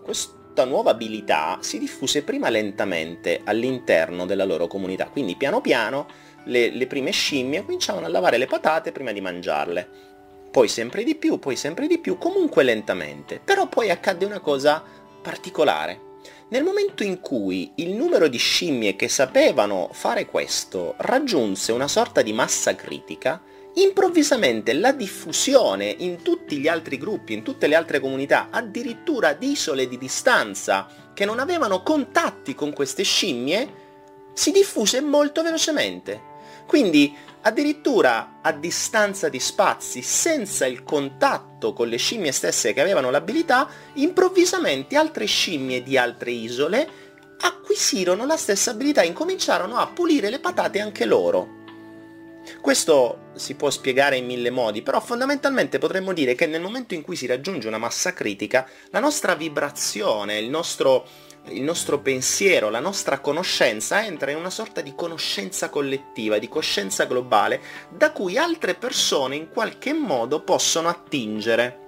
questa 0.51 0.69
nuova 0.69 0.91
abilità 0.91 1.59
si 1.61 1.79
diffuse 1.79 2.23
prima 2.23 2.49
lentamente 2.49 3.39
all'interno 3.45 4.25
della 4.25 4.43
loro 4.43 4.67
comunità, 4.67 5.07
quindi 5.07 5.37
piano 5.37 5.61
piano 5.61 6.07
le, 6.45 6.71
le 6.71 6.87
prime 6.87 7.11
scimmie 7.11 7.63
cominciavano 7.63 8.05
a 8.05 8.09
lavare 8.09 8.37
le 8.37 8.47
patate 8.47 8.91
prima 8.91 9.13
di 9.13 9.21
mangiarle. 9.21 9.87
Poi 10.51 10.67
sempre 10.67 11.05
di 11.05 11.15
più, 11.15 11.39
poi 11.39 11.55
sempre 11.55 11.87
di 11.87 11.99
più, 11.99 12.17
comunque 12.17 12.63
lentamente. 12.63 13.39
Però 13.41 13.69
poi 13.69 13.89
accadde 13.91 14.25
una 14.25 14.41
cosa 14.41 14.83
particolare 15.21 16.09
nel 16.49 16.63
momento 16.63 17.03
in 17.03 17.21
cui 17.21 17.71
il 17.75 17.93
numero 17.93 18.27
di 18.27 18.37
scimmie 18.37 18.97
che 18.97 19.07
sapevano 19.07 19.87
fare 19.93 20.25
questo 20.25 20.95
raggiunse 20.97 21.71
una 21.71 21.87
sorta 21.87 22.21
di 22.21 22.33
massa 22.33 22.75
critica, 22.75 23.41
improvvisamente 23.75 24.73
la 24.73 24.91
diffusione 24.91 25.95
in 25.99 26.21
tutti 26.21 26.57
gli 26.57 26.67
altri 26.67 26.97
gruppi, 26.97 27.33
in 27.33 27.43
tutte 27.43 27.67
le 27.67 27.75
altre 27.75 27.99
comunità, 27.99 28.47
addirittura 28.49 29.29
ad 29.29 29.43
isole 29.43 29.87
di 29.87 29.97
distanza 29.97 30.87
che 31.13 31.25
non 31.25 31.39
avevano 31.39 31.83
contatti 31.83 32.53
con 32.53 32.73
queste 32.73 33.03
scimmie, 33.03 33.79
si 34.33 34.51
diffuse 34.51 35.01
molto 35.01 35.41
velocemente. 35.41 36.29
Quindi 36.65 37.15
addirittura 37.41 38.39
a 38.41 38.51
distanza 38.51 39.29
di 39.29 39.39
spazi, 39.39 40.01
senza 40.01 40.65
il 40.65 40.83
contatto 40.83 41.73
con 41.73 41.87
le 41.87 41.97
scimmie 41.97 42.31
stesse 42.31 42.73
che 42.73 42.81
avevano 42.81 43.09
l'abilità, 43.09 43.67
improvvisamente 43.93 44.95
altre 44.95 45.25
scimmie 45.25 45.83
di 45.83 45.97
altre 45.97 46.31
isole 46.31 46.89
acquisirono 47.39 48.25
la 48.25 48.37
stessa 48.37 48.71
abilità, 48.71 49.01
incominciarono 49.03 49.77
a 49.77 49.87
pulire 49.87 50.29
le 50.29 50.39
patate 50.39 50.79
anche 50.79 51.05
loro. 51.05 51.60
Questo 52.59 53.29
si 53.35 53.55
può 53.55 53.69
spiegare 53.69 54.17
in 54.17 54.25
mille 54.25 54.49
modi, 54.49 54.81
però 54.81 54.99
fondamentalmente 54.99 55.77
potremmo 55.77 56.13
dire 56.13 56.35
che 56.35 56.47
nel 56.47 56.61
momento 56.61 56.93
in 56.93 57.01
cui 57.01 57.15
si 57.15 57.25
raggiunge 57.25 57.67
una 57.67 57.77
massa 57.77 58.13
critica, 58.13 58.67
la 58.89 58.99
nostra 58.99 59.35
vibrazione, 59.35 60.39
il 60.39 60.49
nostro, 60.49 61.05
il 61.49 61.61
nostro 61.61 61.99
pensiero, 61.99 62.69
la 62.69 62.79
nostra 62.79 63.19
conoscenza 63.19 64.03
entra 64.03 64.31
in 64.31 64.37
una 64.37 64.49
sorta 64.49 64.81
di 64.81 64.93
conoscenza 64.95 65.69
collettiva, 65.69 66.39
di 66.39 66.49
coscienza 66.49 67.05
globale, 67.05 67.61
da 67.89 68.11
cui 68.11 68.37
altre 68.37 68.75
persone 68.75 69.35
in 69.35 69.49
qualche 69.49 69.93
modo 69.93 70.41
possono 70.41 70.89
attingere. 70.89 71.79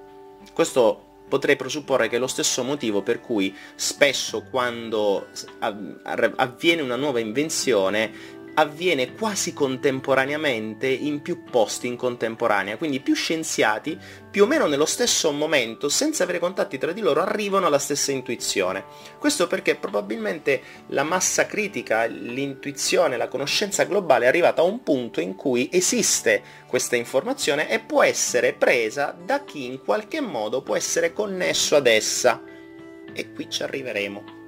Questo 0.54 1.12
potrei 1.28 1.56
presupporre 1.56 2.10
che 2.10 2.18
è 2.18 2.20
lo 2.20 2.28
stesso 2.28 2.64
motivo 2.64 3.02
per 3.02 3.20
cui 3.20 3.56
spesso 3.76 4.44
quando 4.52 5.28
avviene 5.60 6.82
una 6.82 6.96
nuova 6.96 7.20
invenzione 7.20 8.42
avviene 8.56 9.14
quasi 9.14 9.54
contemporaneamente 9.54 10.88
in 10.88 11.22
più 11.22 11.44
posti 11.44 11.88
in 11.88 11.96
contemporanea, 11.96 12.78
quindi 12.78 13.00
più 13.00 13.16
scienziati 13.16 13.98
più 14.30 14.44
o 14.44 14.48
meno 14.48 14.68
nello 14.68 14.86
stesso 14.86 15.32
momento, 15.32 15.90
senza 15.90 16.24
avere 16.24 16.40
contatti 16.40 16.78
tra 16.78 16.92
di 16.92 17.02
loro, 17.02 17.22
arrivano 17.22 17.68
alla 17.68 17.80
stessa 17.80 18.12
intuizione. 18.12 18.84
Questo 19.20 19.48
perché 19.48 19.76
probabilmente 19.76 20.62
la 20.88 21.04
massa 21.04 21.46
critica, 21.46 22.06
l'intuizione, 22.06 23.18
la 23.18 23.28
conoscenza 23.28 23.84
globale 23.84 24.26
è 24.26 24.28
arrivata 24.28 24.62
a 24.62 24.66
un 24.66 24.82
punto 24.82 25.22
in 25.22 25.36
cui 25.36 25.70
esiste 25.72 26.42
questa 26.68 26.96
informazione 26.96 27.70
e 27.70 27.80
può 27.80 28.04
essere 28.04 28.54
presa 28.54 29.16
da 29.24 29.44
chi 29.44 29.66
in 29.66 29.84
qualche 29.84 30.20
modo 30.20 30.62
può 30.62 30.76
essere 30.76 31.14
connesso 31.14 31.76
ad 31.76 31.88
essa. 31.88 32.42
E 33.14 33.32
qui 33.32 33.48
ci 33.50 33.62
arriveremo 33.62 34.43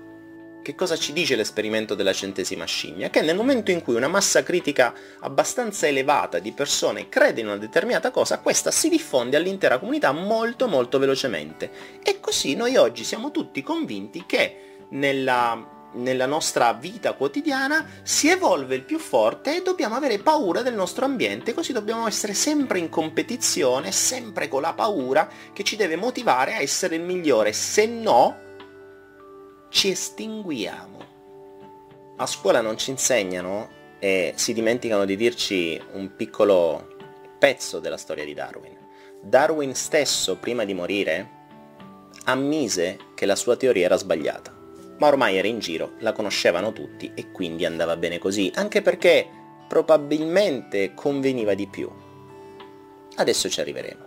che 0.65 0.73
cosa 0.73 0.97
ci 0.97 1.13
dice 1.13 1.35
l'esperimento 1.35 1.93
della 1.93 2.11
centesima 2.11 2.65
scimmia? 2.65 3.11
Che 3.11 3.21
nel 3.21 3.35
momento 3.35 3.69
in 3.69 3.83
cui 3.83 3.93
una 3.93 4.07
massa 4.07 4.41
critica 4.41 4.95
abbastanza 5.19 5.85
elevata 5.85 6.39
di 6.39 6.53
persone 6.53 7.07
crede 7.07 7.41
in 7.41 7.45
una 7.45 7.57
determinata 7.57 8.09
cosa, 8.09 8.39
questa 8.39 8.71
si 8.71 8.89
diffonde 8.89 9.37
all'intera 9.37 9.77
comunità 9.77 10.11
molto 10.11 10.67
molto 10.67 10.97
velocemente. 10.97 11.69
E 12.01 12.19
così 12.19 12.55
noi 12.55 12.77
oggi 12.77 13.03
siamo 13.03 13.29
tutti 13.29 13.61
convinti 13.61 14.23
che 14.25 14.87
nella, 14.89 15.89
nella 15.93 16.25
nostra 16.25 16.73
vita 16.73 17.13
quotidiana 17.13 17.87
si 18.01 18.29
evolve 18.29 18.73
il 18.73 18.85
più 18.85 18.97
forte 18.97 19.57
e 19.57 19.61
dobbiamo 19.61 19.93
avere 19.93 20.17
paura 20.17 20.63
del 20.63 20.73
nostro 20.73 21.05
ambiente, 21.05 21.53
così 21.53 21.73
dobbiamo 21.73 22.07
essere 22.07 22.33
sempre 22.33 22.79
in 22.79 22.89
competizione, 22.89 23.91
sempre 23.91 24.47
con 24.47 24.63
la 24.63 24.73
paura 24.73 25.29
che 25.53 25.63
ci 25.63 25.75
deve 25.75 25.95
motivare 25.95 26.55
a 26.55 26.61
essere 26.61 26.95
il 26.95 27.03
migliore, 27.03 27.53
se 27.53 27.85
no 27.85 28.44
ci 29.75 29.89
estinguiamo. 29.89 30.99
A 32.15 32.25
scuola 32.25 32.61
non 32.61 32.77
ci 32.77 32.91
insegnano 32.91 33.67
e 33.99 34.31
si 34.37 34.53
dimenticano 34.53 35.03
di 35.03 35.17
dirci 35.17 35.77
un 35.91 36.15
piccolo 36.15 36.95
pezzo 37.37 37.79
della 37.79 37.97
storia 37.97 38.23
di 38.23 38.33
Darwin. 38.33 38.73
Darwin 39.21 39.75
stesso, 39.75 40.37
prima 40.37 40.63
di 40.63 40.73
morire, 40.73 41.29
ammise 42.23 42.99
che 43.15 43.25
la 43.25 43.35
sua 43.35 43.57
teoria 43.57 43.83
era 43.83 43.97
sbagliata. 43.97 44.55
Ma 44.97 45.07
ormai 45.07 45.35
era 45.35 45.49
in 45.49 45.59
giro, 45.59 45.95
la 45.99 46.13
conoscevano 46.13 46.71
tutti 46.71 47.11
e 47.13 47.31
quindi 47.31 47.65
andava 47.65 47.97
bene 47.97 48.17
così, 48.17 48.49
anche 48.55 48.81
perché 48.81 49.27
probabilmente 49.67 50.93
conveniva 50.93 51.53
di 51.53 51.67
più. 51.67 51.91
Adesso 53.15 53.49
ci 53.49 53.59
arriveremo. 53.59 54.03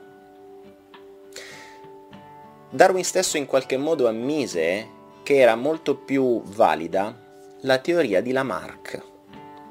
Darwin 2.71 3.05
stesso 3.05 3.37
in 3.37 3.45
qualche 3.45 3.77
modo 3.77 4.09
ammise 4.09 4.97
che 5.29 5.37
era 5.37 5.57
molto 5.57 5.95
più 5.95 6.43
valida 6.43 7.15
la 7.61 7.77
teoria 7.77 8.23
di 8.23 8.33
Lamarck. 8.33 9.03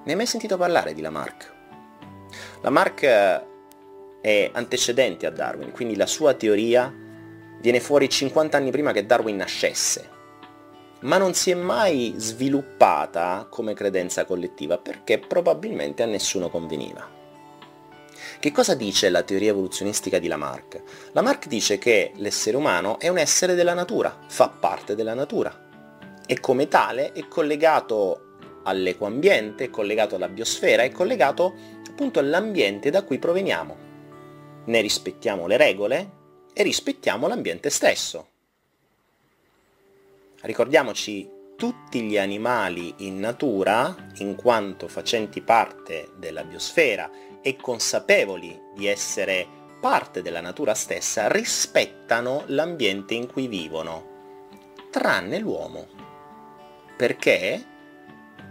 Ne 0.04 0.12
hai 0.12 0.16
mai 0.16 0.28
sentito 0.28 0.56
parlare 0.56 0.94
di 0.94 1.02
Lamarck? 1.02 1.52
Lamarck 2.62 3.02
eh, 3.02 3.42
è 4.22 4.52
antecedente 4.54 5.26
a 5.26 5.32
Darwin, 5.32 5.72
quindi 5.72 5.96
la 5.96 6.06
sua 6.06 6.36
teoria 6.36 6.94
viene 7.60 7.80
fuori 7.80 8.08
50 8.08 8.56
anni 8.56 8.70
prima 8.70 8.92
che 8.92 9.08
Darwin 9.08 9.38
nascesse, 9.38 10.08
ma 11.00 11.18
non 11.18 11.34
si 11.34 11.50
è 11.50 11.56
mai 11.56 12.14
sviluppata 12.18 13.48
come 13.50 13.74
credenza 13.74 14.26
collettiva 14.26 14.78
perché 14.78 15.18
probabilmente 15.18 16.04
a 16.04 16.06
nessuno 16.06 16.50
conveniva. 16.50 17.17
Che 18.40 18.52
cosa 18.52 18.76
dice 18.76 19.10
la 19.10 19.24
teoria 19.24 19.50
evoluzionistica 19.50 20.20
di 20.20 20.28
Lamarck? 20.28 20.84
Lamarck 21.14 21.48
dice 21.48 21.80
che 21.80 22.12
l'essere 22.18 22.56
umano 22.56 23.00
è 23.00 23.08
un 23.08 23.18
essere 23.18 23.56
della 23.56 23.74
natura, 23.74 24.16
fa 24.28 24.50
parte 24.50 24.94
della 24.94 25.16
natura 25.16 25.66
e 26.28 26.40
come 26.40 26.68
tale 26.68 27.14
è 27.14 27.28
collegato 27.28 28.36
all'ecoambiente, 28.64 29.66
è 29.66 29.70
collegato 29.72 30.16
alla 30.16 30.28
biosfera, 30.28 30.84
è 30.84 30.92
collegato 30.92 31.56
appunto 31.90 32.20
all'ambiente 32.20 32.92
da 32.92 33.04
cui 33.04 33.18
proveniamo. 33.18 33.76
Ne 34.66 34.82
rispettiamo 34.82 35.48
le 35.48 35.58
regole 35.58 36.12
e 36.54 36.62
rispettiamo 36.62 37.28
l'ambiente 37.28 37.72
stesso. 37.72 38.28
Ricordiamoci, 40.42 41.28
tutti 41.56 42.02
gli 42.02 42.20
animali 42.20 42.94
in 42.98 43.18
natura, 43.18 43.96
in 44.18 44.36
quanto 44.36 44.88
facenti 44.88 45.42
parte 45.42 46.12
della 46.18 46.44
biosfera 46.44 47.10
e 47.48 47.56
consapevoli 47.56 48.60
di 48.76 48.88
essere 48.88 49.48
parte 49.80 50.22
della 50.22 50.42
natura 50.42 50.74
stessa, 50.74 51.30
rispettano 51.30 52.44
l'ambiente 52.48 53.14
in 53.14 53.26
cui 53.26 53.48
vivono, 53.48 54.76
tranne 54.92 55.40
l'uomo. 55.40 55.88
Perché 56.98 57.64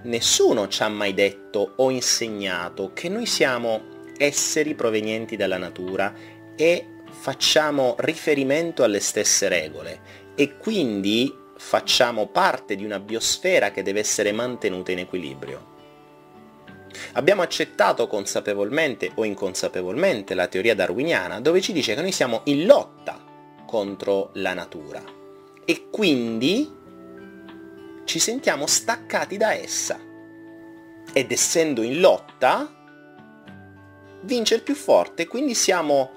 nessuno 0.05 0.69
ci 0.69 0.83
ha 0.83 0.89
mai 0.89 1.13
detto 1.13 1.75
o 1.77 1.91
insegnato 1.91 2.93
che 2.95 3.11
noi 3.11 3.27
siamo 3.27 4.05
esseri 4.17 4.75
provenienti 4.75 5.37
dalla 5.37 5.59
natura 5.59 6.15
e 6.57 6.87
facciamo 7.11 7.97
riferimento 7.99 8.83
alle 8.83 9.01
stesse 9.01 9.49
regole 9.49 10.01
e 10.35 10.57
quindi 10.57 11.31
facciamo 11.59 12.29
parte 12.29 12.77
di 12.77 12.85
una 12.85 12.99
biosfera 12.99 13.73
che 13.73 13.83
deve 13.83 14.01
essere 14.01 14.33
mantenuta 14.33 14.91
in 14.91 15.01
equilibrio. 15.01 15.75
Abbiamo 17.13 17.43
accettato 17.43 18.07
consapevolmente 18.07 19.11
o 19.15 19.25
inconsapevolmente 19.25 20.35
la 20.35 20.47
teoria 20.47 20.75
darwiniana 20.75 21.41
dove 21.41 21.61
ci 21.61 21.73
dice 21.73 21.95
che 21.95 22.01
noi 22.01 22.13
siamo 22.13 22.43
in 22.45 22.67
lotta 22.67 23.23
contro 23.67 24.31
la 24.35 24.55
natura 24.55 25.03
e 25.65 25.89
quindi 25.91 26.73
ci 28.05 28.19
sentiamo 28.19 28.67
staccati 28.67 29.37
da 29.37 29.53
essa. 29.53 29.99
Ed 31.13 31.31
essendo 31.33 31.83
in 31.83 32.01
lotta, 32.01 32.73
vince 34.23 34.55
il 34.55 34.63
più 34.63 34.75
forte, 34.75 35.27
quindi 35.27 35.55
siamo 35.55 36.11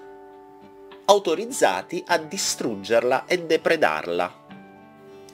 autorizzati 1.05 2.03
a 2.05 2.17
distruggerla 2.17 3.25
e 3.25 3.39
depredarla. 3.39 4.45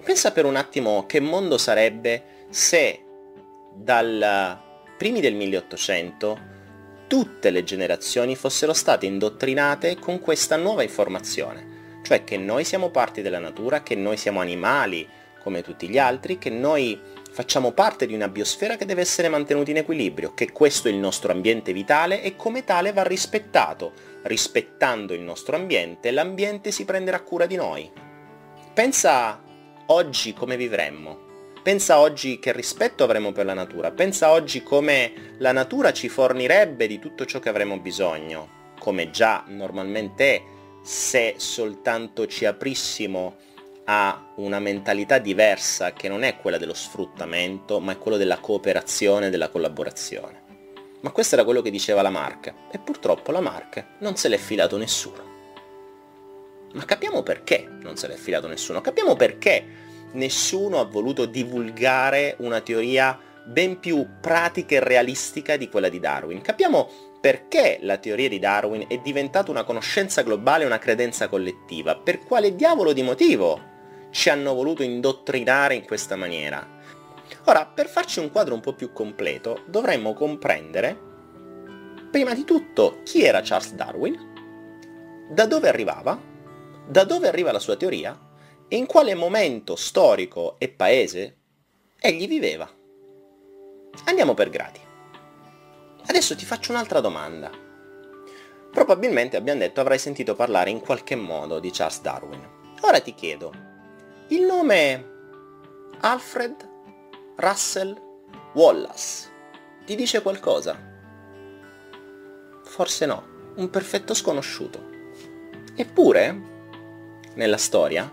Pensa 0.03 0.31
per 0.31 0.45
un 0.45 0.55
attimo 0.55 1.05
che 1.05 1.19
mondo 1.19 1.57
sarebbe 1.57 2.45
se 2.49 3.03
dal 3.73 4.63
primi 4.97 5.19
del 5.19 5.35
1800 5.35 6.53
tutte 7.07 7.49
le 7.49 7.63
generazioni 7.63 8.35
fossero 8.35 8.73
state 8.73 9.05
indottrinate 9.05 9.97
con 9.99 10.19
questa 10.19 10.55
nuova 10.55 10.83
informazione, 10.83 11.99
cioè 12.03 12.23
che 12.23 12.37
noi 12.37 12.63
siamo 12.63 12.89
parte 12.89 13.21
della 13.21 13.39
natura, 13.39 13.83
che 13.83 13.95
noi 13.95 14.17
siamo 14.17 14.39
animali 14.39 15.07
come 15.41 15.61
tutti 15.61 15.87
gli 15.87 15.97
altri, 15.97 16.37
che 16.37 16.49
noi 16.49 16.99
facciamo 17.31 17.71
parte 17.71 18.07
di 18.07 18.13
una 18.13 18.29
biosfera 18.29 18.77
che 18.77 18.85
deve 18.85 19.01
essere 19.01 19.29
mantenuta 19.29 19.69
in 19.69 19.77
equilibrio, 19.77 20.33
che 20.33 20.51
questo 20.51 20.87
è 20.87 20.91
il 20.91 20.97
nostro 20.97 21.31
ambiente 21.31 21.73
vitale 21.73 22.23
e 22.23 22.35
come 22.35 22.63
tale 22.63 22.93
va 22.93 23.03
rispettato. 23.03 23.91
Rispettando 24.23 25.13
il 25.13 25.21
nostro 25.21 25.55
ambiente, 25.55 26.09
l'ambiente 26.09 26.71
si 26.71 26.85
prenderà 26.85 27.21
cura 27.21 27.45
di 27.45 27.55
noi. 27.55 27.91
Pensa 28.73 29.39
oggi 29.87 30.33
come 30.33 30.57
vivremmo 30.57 31.24
Pensa 31.65 31.97
oggi 31.97 32.37
che 32.37 32.51
rispetto 32.51 33.03
avremo 33.03 33.31
per 33.31 33.43
la 33.43 33.55
natura, 33.55 33.89
pensa 33.89 34.29
oggi 34.29 34.61
come 34.61 35.33
la 35.39 35.51
natura 35.51 35.91
ci 35.93 36.09
fornirebbe 36.09 36.85
di 36.85 36.99
tutto 36.99 37.25
ciò 37.25 37.39
che 37.39 37.49
avremo 37.49 37.79
bisogno, 37.79 38.73
come 38.77 39.09
già 39.09 39.43
normalmente 39.47 40.35
è 40.35 40.43
se 40.83 41.33
soltanto 41.37 42.27
ci 42.27 42.45
aprissimo 42.45 43.37
a 43.85 44.33
una 44.35 44.59
mentalità 44.59 45.17
diversa 45.17 45.91
che 45.91 46.07
non 46.07 46.21
è 46.21 46.37
quella 46.37 46.59
dello 46.59 46.75
sfruttamento, 46.75 47.79
ma 47.79 47.93
è 47.93 47.97
quella 47.97 48.17
della 48.17 48.37
cooperazione 48.37 49.25
e 49.25 49.29
della 49.31 49.49
collaborazione. 49.49 50.43
Ma 51.01 51.09
questo 51.09 51.33
era 51.33 51.43
quello 51.43 51.63
che 51.63 51.71
diceva 51.71 52.03
Lamarck 52.03 52.53
e 52.69 52.77
purtroppo 52.77 53.31
Lamarck 53.31 53.85
non 54.01 54.17
se 54.17 54.27
l'è 54.27 54.37
filato 54.37 54.77
nessuno. 54.77 55.33
Ma 56.73 56.85
capiamo 56.85 57.23
perché 57.23 57.67
non 57.81 57.97
se 57.97 58.05
l'è 58.05 58.17
filato 58.17 58.45
nessuno, 58.45 58.81
capiamo 58.81 59.15
perché 59.15 59.84
nessuno 60.15 60.79
ha 60.79 60.85
voluto 60.85 61.25
divulgare 61.25 62.35
una 62.39 62.61
teoria 62.61 63.19
ben 63.45 63.79
più 63.79 64.07
pratica 64.19 64.75
e 64.75 64.79
realistica 64.79 65.55
di 65.55 65.69
quella 65.69 65.89
di 65.89 65.99
Darwin. 65.99 66.41
Capiamo 66.41 66.89
perché 67.21 67.79
la 67.81 67.97
teoria 67.97 68.29
di 68.29 68.39
Darwin 68.39 68.85
è 68.87 68.97
diventata 68.97 69.51
una 69.51 69.63
conoscenza 69.63 70.23
globale, 70.23 70.65
una 70.65 70.79
credenza 70.79 71.27
collettiva. 71.27 71.95
Per 71.95 72.19
quale 72.19 72.55
diavolo 72.55 72.93
di 72.93 73.03
motivo 73.03 73.73
ci 74.11 74.29
hanno 74.29 74.53
voluto 74.53 74.83
indottrinare 74.83 75.75
in 75.75 75.85
questa 75.85 76.15
maniera? 76.15 76.67
Ora, 77.45 77.65
per 77.65 77.87
farci 77.87 78.19
un 78.19 78.31
quadro 78.31 78.53
un 78.53 78.61
po' 78.61 78.73
più 78.73 78.91
completo, 78.91 79.63
dovremmo 79.65 80.13
comprendere, 80.13 80.97
prima 82.11 82.33
di 82.33 82.43
tutto, 82.43 83.01
chi 83.03 83.23
era 83.23 83.41
Charles 83.43 83.73
Darwin, 83.73 84.33
da 85.29 85.45
dove 85.45 85.67
arrivava, 85.67 86.19
da 86.87 87.03
dove 87.03 87.27
arriva 87.27 87.51
la 87.51 87.59
sua 87.59 87.75
teoria 87.75 88.17
in 88.69 88.85
quale 88.85 89.13
momento 89.15 89.75
storico 89.75 90.55
e 90.57 90.69
paese 90.69 91.37
egli 91.99 92.27
viveva. 92.27 92.69
Andiamo 94.05 94.33
per 94.33 94.49
gradi. 94.49 94.79
Adesso 96.07 96.35
ti 96.35 96.45
faccio 96.45 96.71
un'altra 96.71 96.99
domanda. 96.99 97.51
Probabilmente 98.71 99.37
abbiamo 99.37 99.59
detto 99.59 99.79
avrai 99.79 99.99
sentito 99.99 100.35
parlare 100.35 100.69
in 100.69 100.81
qualche 100.81 101.15
modo 101.15 101.59
di 101.59 101.71
Charles 101.71 102.01
Darwin. 102.01 102.49
Ora 102.81 102.99
ti 102.99 103.13
chiedo, 103.13 103.51
il 104.29 104.41
nome 104.43 105.13
Alfred 106.01 106.69
Russell 107.37 107.99
Wallace 108.53 109.33
ti 109.85 109.95
dice 109.95 110.23
qualcosa? 110.23 110.75
Forse 112.63 113.05
no, 113.05 113.23
un 113.55 113.69
perfetto 113.69 114.15
sconosciuto. 114.15 114.83
Eppure, 115.75 116.41
nella 117.35 117.57
storia, 117.57 118.11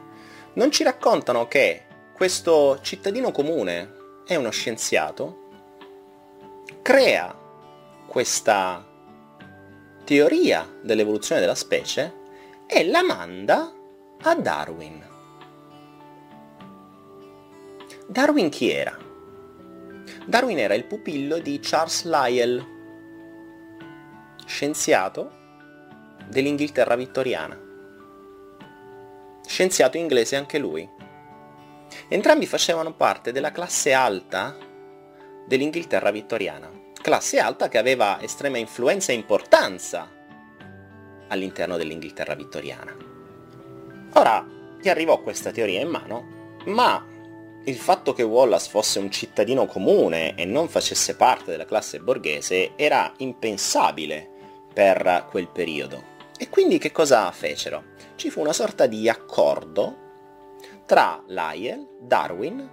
non 0.54 0.70
ci 0.70 0.82
raccontano 0.82 1.48
che 1.48 1.84
questo 2.12 2.80
cittadino 2.82 3.30
comune 3.30 3.94
è 4.26 4.36
uno 4.36 4.50
scienziato 4.50 5.40
crea 6.82 7.34
questa 8.06 8.84
teoria 10.04 10.68
dell'evoluzione 10.82 11.40
della 11.40 11.54
specie 11.54 12.20
e 12.66 12.86
la 12.86 13.02
manda 13.02 13.72
a 14.22 14.34
Darwin. 14.34 15.10
Darwin 18.06 18.50
chi 18.50 18.70
era? 18.70 18.96
Darwin 20.26 20.58
era 20.58 20.74
il 20.74 20.84
pupillo 20.84 21.38
di 21.38 21.58
Charles 21.62 22.04
Lyell, 22.04 22.64
scienziato 24.44 25.40
dell'Inghilterra 26.28 26.94
vittoriana. 26.94 27.71
Scienziato 29.46 29.96
inglese 29.96 30.37
anche 30.37 30.59
lui. 30.59 30.88
Entrambi 32.09 32.46
facevano 32.46 32.94
parte 32.94 33.33
della 33.33 33.52
classe 33.52 33.92
alta 33.92 34.57
dell'Inghilterra 35.46 36.11
vittoriana, 36.11 36.70
classe 37.00 37.38
alta 37.38 37.68
che 37.68 37.78
aveva 37.78 38.20
estrema 38.20 38.59
influenza 38.59 39.12
e 39.12 39.16
importanza 39.16 40.11
all'interno 41.28 41.76
dell'Inghilterra 41.76 42.35
vittoriana. 42.35 42.96
Ora 44.14 44.46
ti 44.81 44.88
arrivò 44.88 45.20
questa 45.20 45.50
teoria 45.50 45.81
in 45.81 45.88
mano, 45.88 46.57
ma 46.66 47.07
il 47.64 47.76
fatto 47.76 48.12
che 48.12 48.22
Wallace 48.22 48.70
fosse 48.70 48.98
un 48.98 49.11
cittadino 49.11 49.66
comune 49.66 50.35
e 50.35 50.44
non 50.44 50.68
facesse 50.68 51.14
parte 51.16 51.50
della 51.50 51.64
classe 51.64 52.00
borghese 52.00 52.72
era 52.76 53.12
impensabile 53.18 54.28
per 54.72 55.26
quel 55.31 55.48
periodo. 55.48 56.12
E 56.42 56.48
quindi 56.48 56.78
che 56.78 56.90
cosa 56.90 57.31
fecero? 57.31 57.85
Ci 58.16 58.28
fu 58.28 58.40
una 58.40 58.52
sorta 58.52 58.87
di 58.87 59.09
accordo 59.09 59.96
tra 60.87 61.22
Lyell, 61.28 62.00
Darwin 62.00 62.68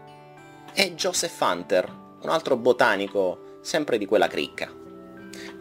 e 0.73 0.95
Joseph 0.95 1.39
Hunter, 1.39 1.87
un 2.23 2.29
altro 2.29 2.57
botanico 2.57 3.59
sempre 3.61 3.99
di 3.99 4.07
quella 4.07 4.25
cricca, 4.25 4.73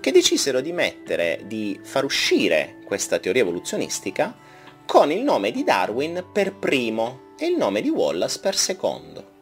che 0.00 0.10
decisero 0.10 0.62
di 0.62 0.72
mettere, 0.72 1.42
di 1.44 1.78
far 1.82 2.04
uscire 2.04 2.78
questa 2.86 3.18
teoria 3.18 3.42
evoluzionistica 3.42 4.34
con 4.86 5.12
il 5.12 5.20
nome 5.20 5.50
di 5.50 5.62
Darwin 5.62 6.28
per 6.32 6.54
primo 6.54 7.34
e 7.38 7.44
il 7.48 7.58
nome 7.58 7.82
di 7.82 7.90
Wallace 7.90 8.40
per 8.40 8.56
secondo. 8.56 9.32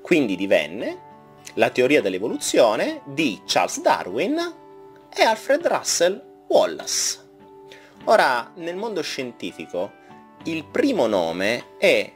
Quindi 0.00 0.36
divenne 0.36 1.40
la 1.54 1.70
teoria 1.70 2.00
dell'evoluzione 2.00 3.02
di 3.04 3.42
Charles 3.46 3.80
Darwin 3.80 4.54
e 5.12 5.22
Alfred 5.24 5.66
Russell 5.66 6.22
Wallace. 6.46 7.21
Ora, 8.06 8.50
nel 8.56 8.74
mondo 8.74 9.00
scientifico, 9.00 9.92
il 10.44 10.64
primo 10.64 11.06
nome 11.06 11.76
è 11.78 12.12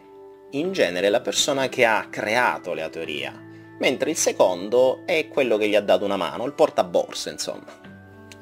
in 0.50 0.72
genere 0.72 1.10
la 1.10 1.20
persona 1.20 1.68
che 1.68 1.84
ha 1.84 2.08
creato 2.10 2.74
la 2.74 2.88
teoria, 2.88 3.32
mentre 3.78 4.10
il 4.10 4.16
secondo 4.16 5.02
è 5.06 5.28
quello 5.28 5.56
che 5.56 5.68
gli 5.68 5.76
ha 5.76 5.80
dato 5.80 6.04
una 6.04 6.16
mano, 6.16 6.44
il 6.44 6.54
portaborse 6.54 7.30
insomma. 7.30 7.84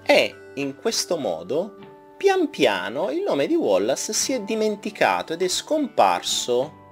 E 0.03 0.53
in 0.55 0.75
questo 0.77 1.19
modo, 1.19 1.77
pian 2.17 2.49
piano, 2.49 3.11
il 3.11 3.21
nome 3.21 3.47
di 3.47 3.55
Wallace 3.55 4.15
si 4.15 4.33
è 4.33 4.41
dimenticato 4.41 5.35
ed 5.35 5.43
è 5.43 5.49
scomparso 5.49 6.83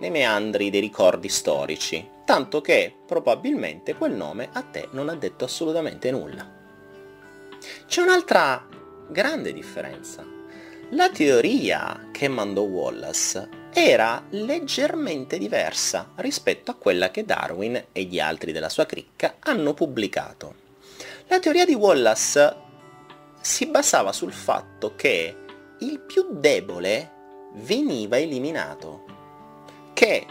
nei 0.00 0.10
meandri 0.10 0.70
dei 0.70 0.80
ricordi 0.80 1.28
storici, 1.28 2.10
tanto 2.24 2.60
che 2.60 2.92
probabilmente 3.06 3.94
quel 3.94 4.14
nome 4.14 4.48
a 4.54 4.62
te 4.62 4.88
non 4.90 5.08
ha 5.08 5.14
detto 5.14 5.44
assolutamente 5.44 6.10
nulla. 6.10 6.50
C'è 7.86 8.02
un'altra 8.02 8.73
grande 9.08 9.52
differenza. 9.52 10.24
La 10.90 11.10
teoria 11.10 12.08
che 12.12 12.28
mandò 12.28 12.62
Wallace 12.62 13.48
era 13.72 14.24
leggermente 14.30 15.38
diversa 15.38 16.12
rispetto 16.16 16.70
a 16.70 16.74
quella 16.74 17.10
che 17.10 17.24
Darwin 17.24 17.86
e 17.90 18.02
gli 18.04 18.20
altri 18.20 18.52
della 18.52 18.68
sua 18.68 18.86
cricca 18.86 19.36
hanno 19.40 19.74
pubblicato. 19.74 20.62
La 21.26 21.40
teoria 21.40 21.64
di 21.64 21.74
Wallace 21.74 22.56
si 23.40 23.66
basava 23.66 24.12
sul 24.12 24.32
fatto 24.32 24.94
che 24.94 25.36
il 25.80 26.00
più 26.00 26.28
debole 26.30 27.12
veniva 27.54 28.18
eliminato, 28.18 29.04
che 29.92 30.26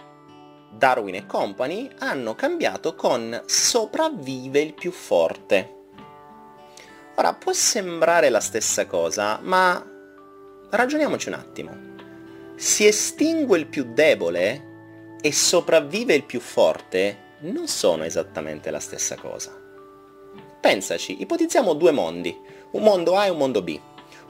Darwin 0.72 1.16
e 1.16 1.26
compagni 1.26 1.90
hanno 2.00 2.36
cambiato 2.36 2.96
con 2.96 3.42
sopravvive 3.46 4.60
il 4.60 4.74
più 4.74 4.92
forte. 4.92 5.82
Ora 7.16 7.34
può 7.34 7.54
sembrare 7.54 8.30
la 8.30 8.40
stessa 8.40 8.86
cosa, 8.88 9.40
ma 9.42 9.86
ragioniamoci 10.70 11.28
un 11.28 11.36
attimo 11.36 11.92
si 12.56 12.86
estingue 12.86 13.58
il 13.58 13.68
più 13.68 13.94
debole 13.94 15.18
e 15.22 15.32
sopravvive 15.32 16.14
il 16.14 16.24
più 16.24 16.40
forte 16.40 17.32
non 17.40 17.68
sono 17.68 18.04
esattamente 18.04 18.72
la 18.72 18.80
stessa 18.80 19.16
cosa. 19.16 19.60
Pensaci, 20.62 21.22
ipotizziamo 21.22 21.74
due 21.74 21.92
mondi, 21.92 22.36
un 22.72 22.84
mondo 22.84 23.18
A 23.18 23.26
e 23.26 23.30
un 23.30 23.38
mondo 23.38 23.62
B. 23.62 23.78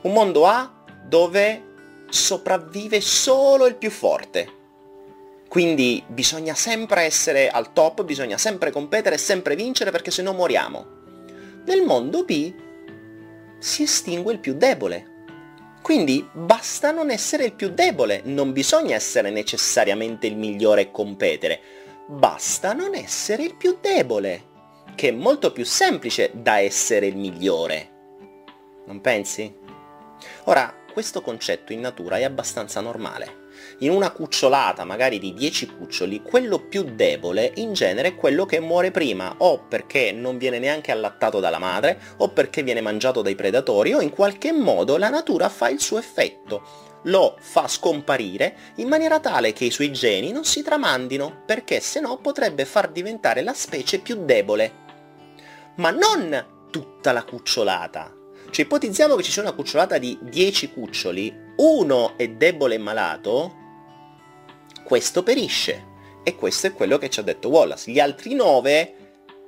Un 0.02 0.14
mondo 0.14 0.48
A 0.48 0.84
dove 1.06 1.72
sopravvive 2.10 3.02
solo 3.02 3.68
il 3.68 3.76
più 3.76 3.92
forte. 3.92 4.62
Quindi 5.48 6.04
bisogna 6.08 6.56
sempre 6.56 7.04
essere 7.04 7.50
al 7.50 7.72
top, 7.74 8.04
bisogna 8.04 8.40
sempre 8.40 8.72
competere 8.72 9.18
sempre 9.20 9.56
vincere 9.56 9.92
perché 9.92 10.10
se 10.10 10.24
no 10.24 10.34
moriamo. 10.34 11.02
Nel 11.66 11.84
mondo 11.84 12.24
B 12.24 12.52
si 13.64 13.84
estingue 13.84 14.34
il 14.34 14.40
più 14.40 14.56
debole, 14.56 15.12
quindi 15.82 16.28
basta 16.34 16.92
non 16.92 17.10
essere 17.10 17.46
il 17.46 17.54
più 17.54 17.70
debole, 17.70 18.20
non 18.26 18.52
bisogna 18.52 18.94
essere 18.94 19.30
necessariamente 19.30 20.28
il 20.28 20.36
migliore 20.36 20.82
e 20.82 20.92
competere, 20.92 21.62
basta 22.06 22.74
non 22.74 22.94
essere 22.94 23.44
il 23.44 23.56
più 23.56 23.78
debole, 23.80 24.52
che 24.96 25.08
è 25.08 25.12
molto 25.12 25.54
più 25.54 25.64
semplice 25.64 26.32
da 26.34 26.60
essere 26.60 27.06
il 27.06 27.16
migliore. 27.16 27.90
Non 28.86 29.00
pensi? 29.00 29.56
Ora, 30.44 30.76
questo 30.92 31.22
concetto 31.22 31.72
in 31.72 31.80
natura 31.80 32.18
è 32.18 32.24
abbastanza 32.24 32.82
normale 32.82 33.43
in 33.84 33.92
una 33.92 34.12
cucciolata 34.12 34.86
magari 34.86 35.20
di 35.20 35.34
10 35.34 35.68
cuccioli, 35.78 36.22
quello 36.22 36.60
più 36.60 36.84
debole 36.84 37.52
in 37.56 37.74
genere 37.74 38.10
è 38.10 38.16
quello 38.16 38.46
che 38.46 38.60
muore 38.60 38.92
prima, 38.92 39.36
o 39.40 39.60
perché 39.68 40.12
non 40.12 40.38
viene 40.38 40.60
neanche 40.60 40.92
allattato 40.92 41.40
dalla 41.40 41.60
madre, 41.60 42.00
o 42.18 42.30
perché 42.30 42.64
viene 42.64 42.82
mangiato 42.82 43.22
dai 43.22 43.36
predatori, 43.36 43.94
o 43.94 44.02
in 44.02 44.12
qualche 44.12 44.52
modo 44.52 44.98
la 44.98 45.10
natura 45.10 45.50
fa 45.50 45.70
il 45.70 45.80
suo 45.80 45.98
effetto. 45.98 46.92
Lo 47.08 47.36
fa 47.40 47.68
scomparire 47.68 48.56
in 48.76 48.88
maniera 48.88 49.20
tale 49.20 49.52
che 49.52 49.66
i 49.66 49.72
suoi 49.72 49.92
geni 49.92 50.32
non 50.32 50.46
si 50.46 50.64
tramandino, 50.64 51.44
perché 51.46 51.80
se 51.80 52.00
no 52.00 52.18
potrebbe 52.18 52.66
far 52.66 52.90
diventare 52.90 53.42
la 53.42 53.54
specie 53.54 54.00
più 54.00 54.24
debole. 54.24 54.82
Ma 55.76 55.90
non 55.90 56.68
tutta 56.72 57.12
la 57.12 57.24
cucciolata. 57.24 58.14
Cioè 58.50 58.66
ipotizziamo 58.66 59.16
che 59.16 59.24
ci 59.24 59.32
sia 59.32 59.42
una 59.42 59.54
cucciolata 59.54 59.98
di 59.98 60.18
10 60.22 60.72
cuccioli, 60.72 61.36
uno 61.58 62.14
è 62.18 62.30
debole 62.30 62.76
e 62.76 62.78
malato, 62.80 63.62
questo 64.84 65.24
perisce. 65.24 65.92
E 66.24 66.36
questo 66.36 66.68
è 66.68 66.74
quello 66.74 66.98
che 66.98 67.10
ci 67.10 67.20
ha 67.20 67.24
detto 67.24 67.50
Wallace. 67.50 67.92
Gli 67.92 68.00
altri 68.00 68.34
nove 68.34 68.96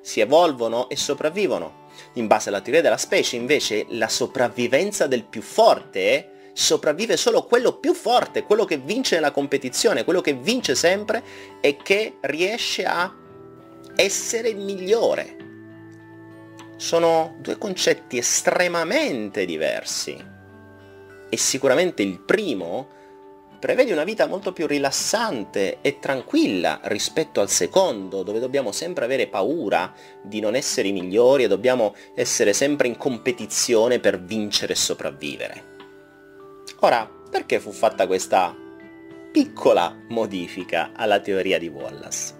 si 0.02 0.20
evolvono 0.20 0.90
e 0.90 0.96
sopravvivono. 0.96 1.84
In 2.14 2.28
base 2.28 2.50
alla 2.50 2.62
teoria 2.62 2.82
della 2.82 2.98
specie, 2.98 3.38
invece, 3.38 3.86
la 3.90 4.10
sopravvivenza 4.10 5.08
del 5.08 5.24
più 5.24 5.42
forte 5.42 6.32
sopravvive 6.54 7.18
solo 7.18 7.44
quello 7.44 7.78
più 7.80 7.94
forte, 7.94 8.44
quello 8.44 8.66
che 8.66 8.78
vince 8.78 9.16
nella 9.16 9.32
competizione, 9.32 10.04
quello 10.04 10.22
che 10.22 10.34
vince 10.34 10.76
sempre 10.76 11.24
e 11.60 11.78
che 11.78 12.18
riesce 12.22 12.86
a 12.86 13.14
essere 13.96 14.54
migliore. 14.54 15.38
Sono 16.78 17.36
due 17.40 17.58
concetti 17.58 18.18
estremamente 18.18 19.46
diversi. 19.46 20.34
E 21.30 21.38
sicuramente 21.38 22.04
il 22.04 22.20
primo 22.22 22.90
prevede 23.66 23.94
una 23.94 24.04
vita 24.04 24.28
molto 24.28 24.54
più 24.54 24.68
rilassante 24.68 25.80
e 25.82 25.98
tranquilla 25.98 26.82
rispetto 26.84 27.42
al 27.42 27.50
secondo, 27.50 28.22
dove 28.22 28.40
dobbiamo 28.40 28.72
sempre 28.72 29.06
avere 29.06 29.26
paura 29.26 29.92
di 30.22 30.40
non 30.40 30.54
essere 30.54 30.90
i 30.90 30.92
migliori 30.92 31.46
e 31.46 31.48
dobbiamo 31.48 31.96
essere 32.14 32.54
sempre 32.54 32.88
in 32.88 32.96
competizione 32.96 33.98
per 34.00 34.22
vincere 34.22 34.74
e 34.74 34.76
sopravvivere. 34.76 35.64
Ora, 36.82 37.10
perché 37.32 37.60
fu 37.60 37.72
fatta 37.72 38.06
questa 38.06 38.56
piccola 39.32 39.98
modifica 40.10 40.92
alla 40.96 41.20
teoria 41.20 41.58
di 41.58 41.68
Wallace? 41.68 42.36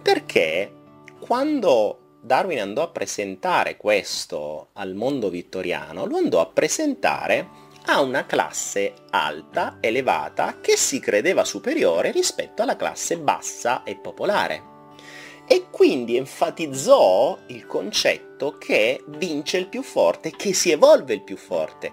Perché 0.00 0.72
quando 1.18 2.18
Darwin 2.20 2.60
andò 2.60 2.82
a 2.82 2.88
presentare 2.90 3.76
questo 3.76 4.68
al 4.74 4.94
mondo 4.94 5.28
vittoriano, 5.28 6.06
lo 6.06 6.18
andò 6.18 6.40
a 6.40 6.46
presentare 6.46 7.70
a 7.86 8.00
una 8.00 8.26
classe 8.26 8.94
alta, 9.10 9.78
elevata, 9.80 10.58
che 10.60 10.76
si 10.76 11.00
credeva 11.00 11.44
superiore 11.44 12.10
rispetto 12.10 12.62
alla 12.62 12.76
classe 12.76 13.18
bassa 13.18 13.82
e 13.82 13.96
popolare. 13.96 14.70
E 15.46 15.66
quindi 15.70 16.16
enfatizzò 16.16 17.38
il 17.48 17.66
concetto 17.66 18.56
che 18.58 19.02
vince 19.08 19.58
il 19.58 19.68
più 19.68 19.82
forte, 19.82 20.30
che 20.30 20.54
si 20.54 20.70
evolve 20.70 21.14
il 21.14 21.22
più 21.22 21.36
forte, 21.36 21.92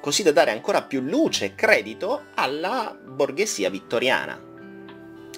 così 0.00 0.22
da 0.22 0.32
dare 0.32 0.50
ancora 0.50 0.82
più 0.82 1.00
luce 1.00 1.46
e 1.46 1.54
credito 1.54 2.26
alla 2.34 2.96
borghesia 3.02 3.70
vittoriana. 3.70 4.55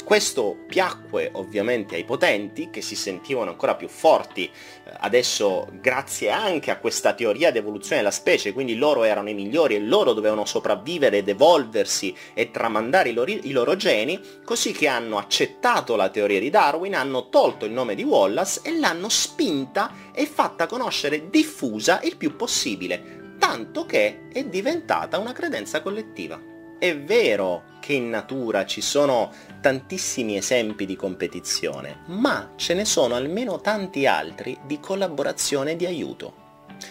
Questo 0.08 0.56
piacque 0.66 1.28
ovviamente 1.34 1.94
ai 1.94 2.04
potenti, 2.04 2.70
che 2.70 2.80
si 2.80 2.96
sentivano 2.96 3.50
ancora 3.50 3.74
più 3.74 3.88
forti, 3.88 4.46
eh, 4.46 4.90
adesso 5.00 5.68
grazie 5.70 6.30
anche 6.30 6.70
a 6.70 6.78
questa 6.78 7.12
teoria 7.12 7.50
di 7.50 7.58
evoluzione 7.58 7.98
della 7.98 8.10
specie, 8.10 8.54
quindi 8.54 8.74
loro 8.76 9.02
erano 9.02 9.28
i 9.28 9.34
migliori 9.34 9.74
e 9.74 9.80
loro 9.80 10.14
dovevano 10.14 10.46
sopravvivere 10.46 11.18
ed 11.18 11.28
evolversi 11.28 12.16
e 12.32 12.50
tramandare 12.50 13.10
i 13.10 13.12
loro, 13.12 13.30
i 13.30 13.50
loro 13.50 13.76
geni, 13.76 14.18
così 14.46 14.72
che 14.72 14.88
hanno 14.88 15.18
accettato 15.18 15.94
la 15.94 16.08
teoria 16.08 16.40
di 16.40 16.48
Darwin, 16.48 16.94
hanno 16.94 17.28
tolto 17.28 17.66
il 17.66 17.72
nome 17.72 17.94
di 17.94 18.02
Wallace 18.02 18.62
e 18.62 18.78
l'hanno 18.78 19.10
spinta 19.10 19.92
e 20.14 20.24
fatta 20.24 20.66
conoscere 20.66 21.28
diffusa 21.28 22.00
il 22.00 22.16
più 22.16 22.34
possibile, 22.34 23.34
tanto 23.38 23.84
che 23.84 24.20
è 24.32 24.42
diventata 24.42 25.18
una 25.18 25.32
credenza 25.32 25.82
collettiva. 25.82 26.56
È 26.78 26.96
vero 26.96 27.64
che 27.80 27.94
in 27.94 28.08
natura 28.08 28.64
ci 28.64 28.80
sono 28.80 29.32
tantissimi 29.60 30.36
esempi 30.36 30.86
di 30.86 30.94
competizione, 30.94 32.02
ma 32.06 32.52
ce 32.54 32.74
ne 32.74 32.84
sono 32.84 33.16
almeno 33.16 33.60
tanti 33.60 34.06
altri 34.06 34.56
di 34.64 34.78
collaborazione 34.78 35.72
e 35.72 35.76
di 35.76 35.86
aiuto. 35.86 36.46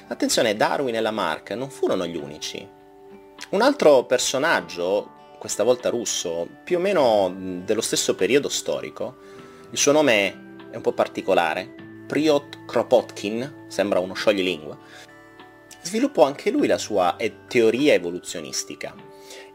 Attenzione, 0.08 0.58
Darwin 0.58 0.96
e 0.96 1.00
Lamarck 1.00 1.52
non 1.52 1.70
furono 1.70 2.06
gli 2.06 2.18
unici. 2.18 2.68
Un 3.52 3.62
altro 3.62 4.04
personaggio, 4.04 5.10
questa 5.40 5.64
volta 5.64 5.88
russo, 5.88 6.46
più 6.66 6.80
o 6.80 6.82
meno 6.82 7.34
dello 7.64 7.80
stesso 7.80 8.14
periodo 8.14 8.50
storico, 8.50 9.16
il 9.72 9.78
suo 9.78 9.94
nome 9.94 10.58
è 10.70 10.76
un 10.76 10.82
po' 10.82 10.92
particolare, 10.92 11.74
Priot 12.06 12.66
Kropotkin, 12.66 13.68
sembra 13.68 14.00
uno 14.00 14.16
scioglilingua, 14.16 14.78
sviluppò 15.82 16.26
anche 16.26 16.52
lui 16.52 16.68
la 16.68 16.78
sua 16.78 17.16
teoria 17.48 17.94
evoluzionistica 17.94 19.07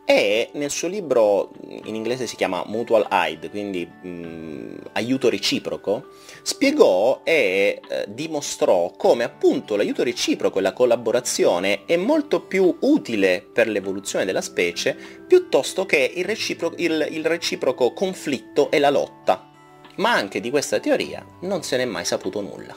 e 0.05 0.51
nel 0.55 0.71
suo 0.71 0.89
libro, 0.89 1.53
in 1.85 1.95
inglese 1.95 2.27
si 2.27 2.35
chiama 2.35 2.65
Mutual 2.67 3.07
Aid, 3.09 3.49
quindi 3.51 3.87
mh, 3.87 4.91
aiuto 4.93 5.29
reciproco, 5.29 6.07
spiegò 6.43 7.21
e 7.23 7.81
eh, 7.89 8.05
dimostrò 8.09 8.93
come 8.97 9.23
appunto 9.23 9.77
l'aiuto 9.77 10.03
reciproco 10.03 10.59
e 10.59 10.63
la 10.63 10.73
collaborazione 10.73 11.85
è 11.87 11.97
molto 11.97 12.43
più 12.43 12.77
utile 12.81 13.47
per 13.53 13.69
l'evoluzione 13.69 14.25
della 14.25 14.41
specie 14.41 14.97
piuttosto 15.27 15.87
che 15.87 16.13
il 16.15 16.25
reciproco, 16.25 16.75
il, 16.79 17.07
il 17.11 17.25
reciproco 17.25 17.93
conflitto 17.93 18.71
e 18.71 18.79
la 18.81 18.91
lotta. 18.91 19.51
Ma 19.97 20.13
anche 20.13 20.41
di 20.41 20.51
questa 20.51 20.81
teoria 20.81 21.25
non 21.43 21.63
se 21.63 21.77
n'è 21.77 21.85
mai 21.85 22.05
saputo 22.05 22.41
nulla. 22.41 22.77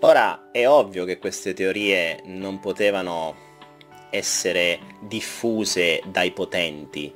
Ora 0.00 0.50
è 0.50 0.68
ovvio 0.68 1.04
che 1.04 1.18
queste 1.18 1.54
teorie 1.54 2.20
non 2.24 2.58
potevano 2.58 3.48
essere 4.10 4.78
diffuse 5.00 6.02
dai 6.06 6.32
potenti. 6.32 7.12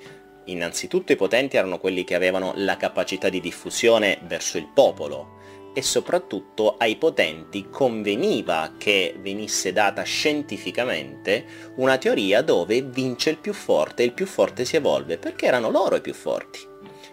Innanzitutto 0.47 1.13
i 1.13 1.17
potenti 1.17 1.57
erano 1.57 1.79
quelli 1.79 2.05
che 2.05 2.15
avevano 2.15 2.53
la 2.57 2.77
capacità 2.77 3.29
di 3.29 3.41
diffusione 3.41 4.19
verso 4.25 4.59
il 4.59 4.69
popolo 4.73 5.43
e 5.75 5.83
soprattutto 5.83 6.77
ai 6.79 6.97
potenti 6.97 7.69
conveniva 7.69 8.75
che 8.79 9.17
venisse 9.19 9.73
data 9.73 10.03
scientificamente 10.03 11.45
una 11.77 11.99
teoria 11.99 12.43
dove 12.43 12.81
vince 12.83 13.31
il 13.31 13.39
più 13.39 13.53
forte 13.53 14.03
e 14.03 14.07
il 14.07 14.13
più 14.13 14.25
forte 14.25 14.65
si 14.65 14.77
evolve 14.77 15.19
perché 15.19 15.47
erano 15.47 15.71
loro 15.71 15.97
i 15.97 16.01
più 16.01 16.15
forti. 16.15 16.61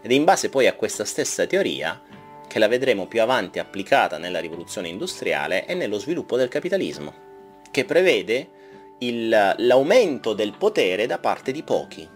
Ed 0.02 0.12
in 0.12 0.24
base 0.24 0.50
poi 0.50 0.68
a 0.68 0.76
questa 0.76 1.06
stessa 1.06 1.48
teoria 1.48 2.00
che 2.48 2.60
la 2.60 2.68
vedremo 2.68 3.08
più 3.08 3.22
avanti 3.22 3.60
applicata 3.60 4.18
nella 4.18 4.40
rivoluzione 4.40 4.90
industriale 4.90 5.66
e 5.66 5.74
nello 5.74 5.98
sviluppo 5.98 6.38
del 6.38 6.50
capitalismo, 6.50 7.14
che 7.72 7.86
prevede 7.86 8.60
il, 9.04 9.56
l'aumento 9.58 10.34
del 10.34 10.54
potere 10.58 11.06
da 11.06 11.20
parte 11.20 11.52
di 11.52 11.64
pochi. 11.64 12.08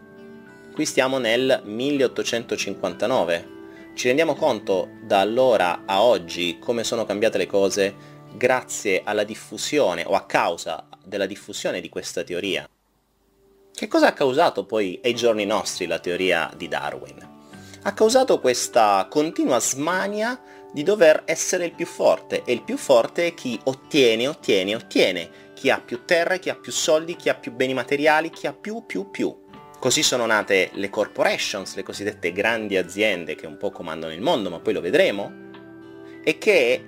Qui 0.74 0.86
stiamo 0.86 1.18
nel 1.18 1.62
1859. 1.64 3.54
Ci 3.96 4.08
rendiamo 4.08 4.36
conto 4.36 4.90
da 5.04 5.20
allora 5.20 5.84
a 5.86 6.04
oggi 6.04 6.60
come 6.60 6.84
sono 6.84 7.06
cambiate 7.06 7.38
le 7.38 7.48
cose 7.48 8.14
grazie 8.36 9.02
alla 9.04 9.24
diffusione 9.24 10.04
o 10.06 10.14
a 10.14 10.26
causa 10.26 10.88
della 11.04 11.26
diffusione 11.26 11.80
di 11.80 11.90
questa 11.90 12.24
teoria. 12.24 12.68
Che 13.74 13.88
cosa 13.88 14.08
ha 14.08 14.14
causato 14.14 14.66
poi 14.66 15.00
ai 15.04 15.16
giorni 15.16 15.46
nostri 15.46 15.86
la 15.86 16.00
teoria 16.00 16.52
di 16.56 16.68
Darwin? 16.68 17.34
ha 17.88 17.94
causato 17.94 18.40
questa 18.40 19.08
continua 19.10 19.60
smania 19.60 20.40
di 20.72 20.82
dover 20.82 21.22
essere 21.26 21.66
il 21.66 21.74
più 21.74 21.86
forte 21.86 22.42
e 22.44 22.52
il 22.52 22.64
più 22.64 22.78
forte 22.78 23.28
è 23.28 23.34
chi 23.34 23.60
ottiene, 23.66 24.28
ottiene, 24.28 24.76
ottiene, 24.76 25.30
chi 25.56 25.72
ha 25.72 25.80
più 25.80 26.06
terre, 26.06 26.38
chi 26.38 26.50
ha 26.50 26.56
più 26.56 26.72
soldi, 26.72 27.16
chi 27.16 27.30
ha 27.30 27.34
più 27.34 27.52
beni 27.54 27.74
materiali, 27.74 28.30
chi 28.30 28.46
ha 28.46 28.54
più, 28.54 28.86
più, 28.86 29.10
più. 29.10 29.36
Così 29.80 30.04
sono 30.04 30.26
nate 30.26 30.70
le 30.74 30.90
corporations, 30.90 31.76
le 31.76 31.84
cosiddette 31.84 32.32
grandi 32.32 32.78
aziende 32.78 33.36
che 33.36 33.48
un 33.48 33.58
po' 33.58 33.72
comandano 33.72 34.14
il 34.14 34.22
mondo, 34.22 34.50
ma 34.50 34.60
poi 34.60 34.74
lo 34.74 34.82
vedremo, 34.82 35.32
e 36.24 36.38
che 36.38 36.84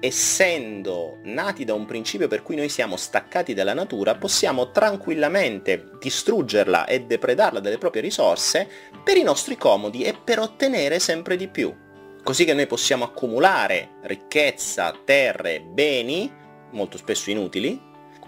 essendo 0.00 1.18
nati 1.24 1.64
da 1.64 1.74
un 1.74 1.86
principio 1.86 2.28
per 2.28 2.42
cui 2.42 2.56
noi 2.56 2.68
siamo 2.68 2.96
staccati 2.96 3.54
dalla 3.54 3.74
natura, 3.74 4.14
possiamo 4.14 4.70
tranquillamente 4.70 5.90
distruggerla 5.98 6.86
e 6.86 7.04
depredarla 7.04 7.60
delle 7.60 7.78
proprie 7.78 8.02
risorse 8.02 8.68
per 9.02 9.16
i 9.16 9.22
nostri 9.22 9.56
comodi 9.56 10.04
e 10.04 10.14
per 10.22 10.38
ottenere 10.38 10.98
sempre 10.98 11.36
di 11.36 11.48
più. 11.48 11.74
Così 12.22 12.44
che 12.44 12.54
noi 12.54 12.66
possiamo 12.66 13.04
accumulare 13.04 13.98
ricchezza, 14.02 14.92
terre, 15.04 15.60
beni, 15.60 16.30
molto 16.72 16.96
spesso 16.98 17.30
inutili, 17.30 17.80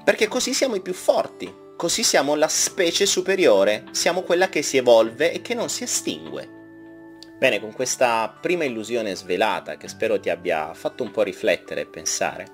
perché 0.08 0.26
così 0.26 0.54
siamo 0.54 0.74
i 0.74 0.80
più 0.80 0.94
forti, 0.94 1.54
così 1.76 2.02
siamo 2.02 2.34
la 2.34 2.48
specie 2.48 3.04
superiore, 3.04 3.84
siamo 3.90 4.22
quella 4.22 4.48
che 4.48 4.62
si 4.62 4.78
evolve 4.78 5.30
e 5.34 5.42
che 5.42 5.52
non 5.52 5.68
si 5.68 5.82
estingue. 5.82 6.48
Bene, 7.36 7.60
con 7.60 7.74
questa 7.74 8.34
prima 8.40 8.64
illusione 8.64 9.14
svelata, 9.14 9.76
che 9.76 9.86
spero 9.86 10.18
ti 10.18 10.30
abbia 10.30 10.72
fatto 10.72 11.02
un 11.02 11.10
po' 11.10 11.20
riflettere 11.20 11.82
e 11.82 11.86
pensare, 11.88 12.46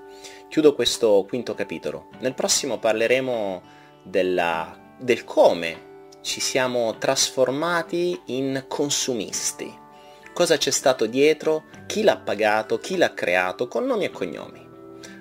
chiudo 0.49 0.75
questo 0.75 1.23
quinto 1.25 1.53
capitolo. 1.53 2.09
Nel 2.19 2.33
prossimo 2.33 2.77
parleremo 2.77 3.63
della, 4.03 4.97
del 4.99 5.23
come 5.23 6.09
ci 6.23 6.41
siamo 6.41 6.97
trasformati 6.97 8.19
in 8.25 8.65
consumisti. 8.67 9.73
Cosa 10.33 10.57
c'è 10.57 10.71
stato 10.71 11.05
dietro, 11.05 11.67
chi 11.85 12.03
l'ha 12.03 12.17
pagato, 12.17 12.79
chi 12.79 12.97
l'ha 12.97 13.13
creato, 13.13 13.69
con 13.69 13.85
nomi 13.85 14.03
e 14.03 14.11
cognomi. 14.11 14.64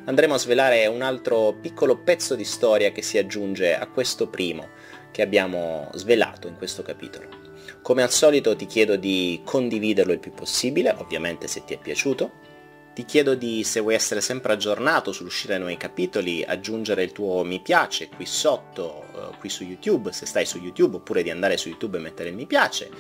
Andremo 0.06 0.34
a 0.34 0.38
svelare 0.38 0.86
un 0.86 1.00
altro 1.00 1.56
piccolo 1.58 1.96
pezzo 1.96 2.34
di 2.34 2.44
storia 2.44 2.92
che 2.92 3.00
si 3.00 3.16
aggiunge 3.16 3.74
a 3.74 3.86
questo 3.86 4.28
primo 4.28 4.68
che 5.10 5.22
abbiamo 5.22 5.88
svelato 5.94 6.46
in 6.46 6.56
questo 6.56 6.82
capitolo. 6.82 7.26
Come 7.80 8.02
al 8.02 8.10
solito 8.10 8.54
ti 8.54 8.66
chiedo 8.66 8.96
di 8.96 9.40
condividerlo 9.44 10.12
il 10.12 10.18
più 10.18 10.32
possibile, 10.32 10.94
ovviamente 10.98 11.48
se 11.48 11.64
ti 11.64 11.72
è 11.72 11.78
piaciuto. 11.78 12.52
Ti 12.92 13.04
chiedo 13.06 13.34
di, 13.34 13.64
se 13.64 13.80
vuoi 13.80 13.94
essere 13.94 14.20
sempre 14.20 14.52
aggiornato 14.52 15.10
sull'uscire 15.10 15.56
nuovi 15.56 15.78
capitoli, 15.78 16.44
aggiungere 16.44 17.02
il 17.02 17.12
tuo 17.12 17.42
mi 17.42 17.60
piace 17.60 18.08
qui 18.08 18.26
sotto, 18.26 19.04
uh, 19.12 19.38
qui 19.38 19.48
su 19.48 19.64
YouTube, 19.64 20.12
se 20.12 20.26
stai 20.26 20.44
su 20.44 20.58
YouTube, 20.58 20.96
oppure 20.96 21.22
di 21.22 21.30
andare 21.30 21.56
su 21.56 21.68
YouTube 21.68 21.96
e 21.96 22.00
mettere 22.00 22.28
il 22.28 22.36
mi 22.36 22.46
piace. 22.46 22.90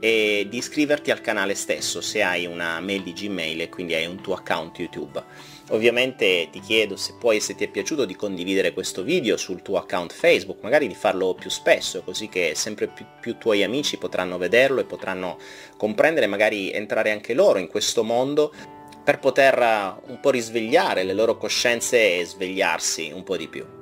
E 0.00 0.46
di 0.48 0.56
iscriverti 0.56 1.10
al 1.10 1.20
canale 1.20 1.54
stesso 1.54 2.00
se 2.00 2.22
hai 2.22 2.46
una 2.46 2.80
mail 2.80 3.02
di 3.02 3.12
Gmail 3.12 3.60
e 3.60 3.68
quindi 3.68 3.94
hai 3.94 4.06
un 4.06 4.20
tuo 4.20 4.34
account 4.34 4.78
YouTube. 4.78 5.22
Ovviamente 5.70 6.48
ti 6.50 6.58
chiedo 6.58 6.96
se 6.96 7.14
puoi, 7.20 7.38
se 7.38 7.54
ti 7.54 7.64
è 7.64 7.68
piaciuto, 7.68 8.04
di 8.04 8.16
condividere 8.16 8.72
questo 8.72 9.02
video 9.02 9.36
sul 9.36 9.62
tuo 9.62 9.76
account 9.76 10.12
Facebook, 10.12 10.62
magari 10.62 10.88
di 10.88 10.94
farlo 10.94 11.34
più 11.34 11.50
spesso, 11.50 12.02
così 12.02 12.28
che 12.28 12.54
sempre 12.56 12.88
più, 12.88 13.04
più 13.20 13.38
tuoi 13.38 13.62
amici 13.62 13.96
potranno 13.98 14.38
vederlo 14.38 14.80
e 14.80 14.84
potranno 14.84 15.38
comprendere, 15.76 16.26
magari 16.26 16.72
entrare 16.72 17.12
anche 17.12 17.34
loro 17.34 17.58
in 17.58 17.68
questo 17.68 18.02
mondo 18.02 18.52
per 19.04 19.18
poter 19.18 19.58
un 20.06 20.18
po' 20.20 20.30
risvegliare 20.30 21.04
le 21.04 21.14
loro 21.14 21.36
coscienze 21.36 22.18
e 22.18 22.24
svegliarsi 22.24 23.12
un 23.14 23.22
po' 23.22 23.36
di 23.36 23.48
più. 23.48 23.79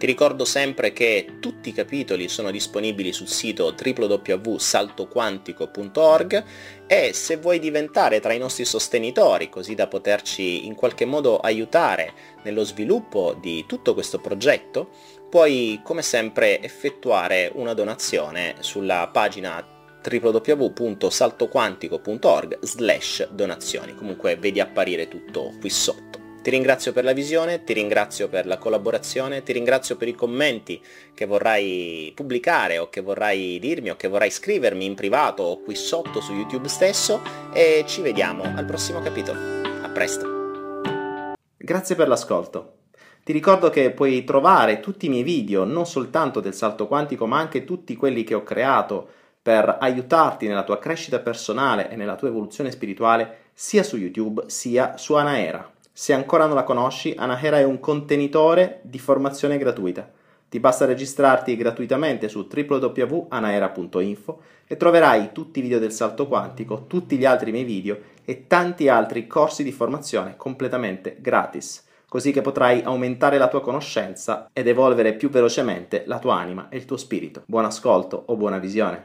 Ti 0.00 0.06
ricordo 0.06 0.46
sempre 0.46 0.94
che 0.94 1.34
tutti 1.40 1.68
i 1.68 1.74
capitoli 1.74 2.30
sono 2.30 2.50
disponibili 2.50 3.12
sul 3.12 3.28
sito 3.28 3.74
www.saltoquantico.org 3.78 6.44
e 6.86 7.12
se 7.12 7.36
vuoi 7.36 7.58
diventare 7.58 8.18
tra 8.18 8.32
i 8.32 8.38
nostri 8.38 8.64
sostenitori 8.64 9.50
così 9.50 9.74
da 9.74 9.88
poterci 9.88 10.64
in 10.64 10.74
qualche 10.74 11.04
modo 11.04 11.38
aiutare 11.38 12.14
nello 12.44 12.64
sviluppo 12.64 13.36
di 13.38 13.66
tutto 13.68 13.92
questo 13.92 14.20
progetto, 14.20 14.88
puoi 15.28 15.82
come 15.84 16.00
sempre 16.00 16.62
effettuare 16.62 17.52
una 17.54 17.74
donazione 17.74 18.54
sulla 18.60 19.10
pagina 19.12 19.62
www.saltoquantico.org 20.02 22.58
slash 22.62 23.28
donazioni. 23.28 23.94
Comunque 23.94 24.36
vedi 24.36 24.60
apparire 24.60 25.08
tutto 25.08 25.52
qui 25.60 25.68
sotto. 25.68 26.19
Ti 26.42 26.48
ringrazio 26.48 26.94
per 26.94 27.04
la 27.04 27.12
visione, 27.12 27.64
ti 27.64 27.74
ringrazio 27.74 28.30
per 28.30 28.46
la 28.46 28.56
collaborazione, 28.56 29.42
ti 29.42 29.52
ringrazio 29.52 29.96
per 29.96 30.08
i 30.08 30.14
commenti 30.14 30.82
che 31.12 31.26
vorrai 31.26 32.12
pubblicare 32.14 32.78
o 32.78 32.88
che 32.88 33.02
vorrai 33.02 33.58
dirmi 33.58 33.90
o 33.90 33.96
che 33.96 34.08
vorrai 34.08 34.30
scrivermi 34.30 34.86
in 34.86 34.94
privato 34.94 35.42
o 35.42 35.60
qui 35.60 35.74
sotto 35.74 36.22
su 36.22 36.32
YouTube 36.32 36.68
stesso 36.68 37.20
e 37.52 37.84
ci 37.86 38.00
vediamo 38.00 38.42
al 38.42 38.64
prossimo 38.64 39.02
capitolo. 39.02 39.38
A 39.82 39.90
presto. 39.90 41.34
Grazie 41.58 41.94
per 41.94 42.08
l'ascolto. 42.08 42.76
Ti 43.22 43.32
ricordo 43.32 43.68
che 43.68 43.90
puoi 43.90 44.24
trovare 44.24 44.80
tutti 44.80 45.06
i 45.06 45.10
miei 45.10 45.22
video, 45.22 45.64
non 45.64 45.84
soltanto 45.84 46.40
del 46.40 46.54
salto 46.54 46.86
quantico, 46.86 47.26
ma 47.26 47.38
anche 47.38 47.64
tutti 47.64 47.94
quelli 47.96 48.24
che 48.24 48.32
ho 48.32 48.42
creato 48.42 49.08
per 49.42 49.76
aiutarti 49.78 50.46
nella 50.46 50.64
tua 50.64 50.78
crescita 50.78 51.18
personale 51.18 51.90
e 51.90 51.96
nella 51.96 52.16
tua 52.16 52.28
evoluzione 52.28 52.70
spirituale, 52.70 53.50
sia 53.52 53.82
su 53.82 53.98
YouTube 53.98 54.44
sia 54.46 54.96
su 54.96 55.12
Anaera. 55.12 55.70
Se 56.00 56.14
ancora 56.14 56.46
non 56.46 56.54
la 56.54 56.64
conosci, 56.64 57.14
Anahera 57.14 57.58
è 57.58 57.62
un 57.62 57.78
contenitore 57.78 58.80
di 58.84 58.98
formazione 58.98 59.58
gratuita. 59.58 60.10
Ti 60.48 60.58
basta 60.58 60.86
registrarti 60.86 61.54
gratuitamente 61.56 62.30
su 62.30 62.48
www.anaera.info 62.50 64.40
e 64.66 64.78
troverai 64.78 65.32
tutti 65.32 65.58
i 65.58 65.62
video 65.62 65.78
del 65.78 65.92
salto 65.92 66.26
quantico, 66.26 66.86
tutti 66.86 67.18
gli 67.18 67.26
altri 67.26 67.50
miei 67.50 67.64
video 67.64 67.98
e 68.24 68.46
tanti 68.46 68.88
altri 68.88 69.26
corsi 69.26 69.62
di 69.62 69.72
formazione 69.72 70.36
completamente 70.38 71.18
gratis, 71.20 71.86
così 72.08 72.32
che 72.32 72.40
potrai 72.40 72.80
aumentare 72.80 73.36
la 73.36 73.48
tua 73.48 73.60
conoscenza 73.60 74.48
ed 74.54 74.68
evolvere 74.68 75.12
più 75.12 75.28
velocemente 75.28 76.04
la 76.06 76.18
tua 76.18 76.36
anima 76.36 76.70
e 76.70 76.78
il 76.78 76.86
tuo 76.86 76.96
spirito. 76.96 77.42
Buon 77.44 77.66
ascolto 77.66 78.22
o 78.24 78.36
buona 78.36 78.56
visione. 78.56 78.98